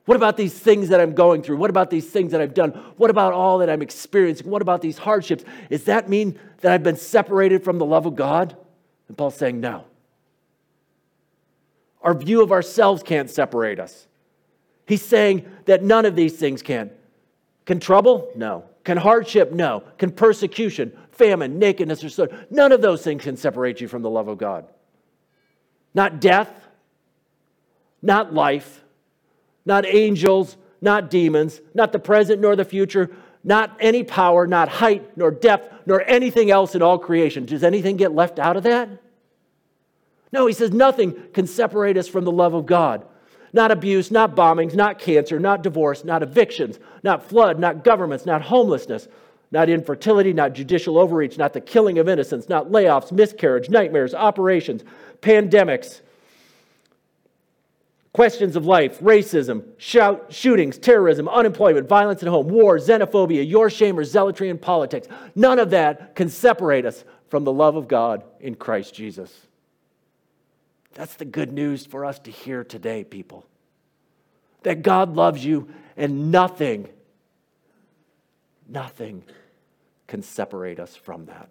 What 0.07 0.15
about 0.15 0.37
these 0.37 0.55
things 0.55 0.89
that 0.89 1.01
I'm 1.01 1.15
going 1.15 1.43
through? 1.43 1.57
What 1.57 1.69
about 1.69 1.91
these 1.91 2.09
things 2.09 2.31
that 2.33 2.41
I've 2.41 2.55
done? 2.55 2.71
What 2.97 3.11
about 3.11 3.33
all 3.33 3.59
that 3.59 3.69
I'm 3.69 3.83
experiencing? 3.83 4.49
What 4.49 4.63
about 4.63 4.81
these 4.81 4.99
hardships? 4.99 5.45
Does 5.69 5.85
that 5.85 6.09
mean 6.09 6.39
that 6.61 6.73
I've 6.73 6.85
been 6.85 6.97
separated 6.97 7.65
from 7.65 7.79
the 7.79 7.85
love 7.85 8.07
of 8.07 8.15
God? 8.15 8.57
And 9.09 9.19
Paul's 9.19 9.35
saying, 9.37 9.61
no. 9.61 9.85
Our 12.03 12.15
view 12.15 12.41
of 12.41 12.53
ourselves 12.53 13.03
can't 13.03 13.29
separate 13.29 13.81
us. 13.81 14.07
He's 14.87 15.05
saying 15.05 15.45
that 15.65 15.83
none 15.83 16.07
of 16.07 16.15
these 16.15 16.37
things 16.37 16.63
can. 16.63 16.91
Can 17.65 17.81
trouble? 17.81 18.31
No. 18.37 18.65
Can 18.85 18.97
hardship? 18.97 19.51
No. 19.51 19.83
Can 19.99 20.13
persecution, 20.13 20.97
famine, 21.11 21.59
nakedness, 21.59 22.05
or 22.05 22.11
so? 22.11 22.29
None 22.49 22.71
of 22.71 22.81
those 22.81 23.03
things 23.03 23.25
can 23.25 23.37
separate 23.37 23.81
you 23.81 23.89
from 23.89 24.03
the 24.03 24.11
love 24.11 24.29
of 24.29 24.39
God. 24.39 24.67
Not 25.95 26.21
death, 26.21 26.69
not 28.03 28.33
life, 28.33 28.85
not 29.67 29.85
angels, 29.85 30.57
not 30.81 31.11
demons, 31.11 31.61
not 31.75 31.93
the 31.93 31.99
present 31.99 32.41
nor 32.41 32.57
the 32.57 32.65
future, 32.65 33.11
not 33.45 33.77
any 33.79 34.03
power, 34.03 34.47
not 34.47 34.69
height 34.69 35.17
nor 35.17 35.31
depth, 35.31 35.73
nor 35.87 36.03
anything 36.03 36.51
else 36.51 36.75
in 36.75 36.83
all 36.83 36.99
creation. 36.99 37.45
Does 37.45 37.63
anything 37.63 37.97
get 37.97 38.15
left 38.15 38.39
out 38.39 38.57
of 38.57 38.63
that? 38.63 38.89
No, 40.33 40.47
he 40.47 40.53
says 40.53 40.73
nothing 40.73 41.15
can 41.33 41.47
separate 41.47 41.97
us 41.97 42.09
from 42.09 42.25
the 42.25 42.33
love 42.33 42.55
of 42.55 42.67
God. 42.67 43.07
Not 43.53 43.71
abuse, 43.71 44.11
not 44.11 44.35
bombings, 44.35 44.75
not 44.75 44.99
cancer, 44.99 45.39
not 45.39 45.63
divorce, 45.63 46.05
not 46.05 46.23
evictions, 46.23 46.79
not 47.03 47.29
flood, 47.29 47.59
not 47.59 47.85
governments, 47.85 48.27
not 48.27 48.43
homelessness, 48.43 49.09
not 49.53 49.69
infertility, 49.69 50.33
not 50.33 50.53
judicial 50.53 50.99
overreach, 50.99 51.39
not 51.39 51.53
the 51.53 51.61
killing 51.61 51.99
of 51.99 52.09
innocents, 52.09 52.49
not 52.49 52.71
layoffs, 52.71 53.13
miscarriage, 53.13 53.71
nightmares, 53.71 54.13
operations, 54.13 54.83
pandemics, 55.23 56.01
questions 58.17 58.57
of 58.57 58.65
life, 58.65 58.99
racism, 59.01 59.63
shout, 59.77 60.33
shootings, 60.33 60.79
terrorism, 60.79 61.29
unemployment, 61.29 61.87
violence 61.87 62.23
at 62.23 62.31
home, 62.31 62.49
war, 62.49 62.79
xenophobia, 62.79 63.47
your 63.47 63.69
shame 63.69 63.99
or 63.99 64.05
zealotry 64.05 64.49
in 64.49 64.57
politics. 64.57 65.07
None 65.35 65.59
of 65.59 65.69
that 65.71 66.15
can 66.17 66.31
separate 66.31 66.87
us 66.87 67.05
from 67.29 67.45
the 67.45 67.53
love 67.53 67.77
of 67.77 67.89
God 67.89 68.25
in 68.41 68.55
Christ 68.55 68.95
Jesus. 68.95 69.31
That's 70.95 71.17
the 71.17 71.27
good 71.27 71.53
news 71.53 71.85
for 71.85 72.07
us 72.07 72.19
to 72.21 72.31
hear 72.31 72.65
today, 72.65 73.05
people. 73.05 73.45
that 74.67 74.83
God 74.83 75.15
loves 75.15 75.45
you 75.45 75.69
and 75.97 76.33
nothing, 76.33 76.89
nothing 78.69 79.23
can 80.09 80.23
separate 80.23 80.81
us 80.81 80.97
from 80.97 81.27
that. 81.27 81.49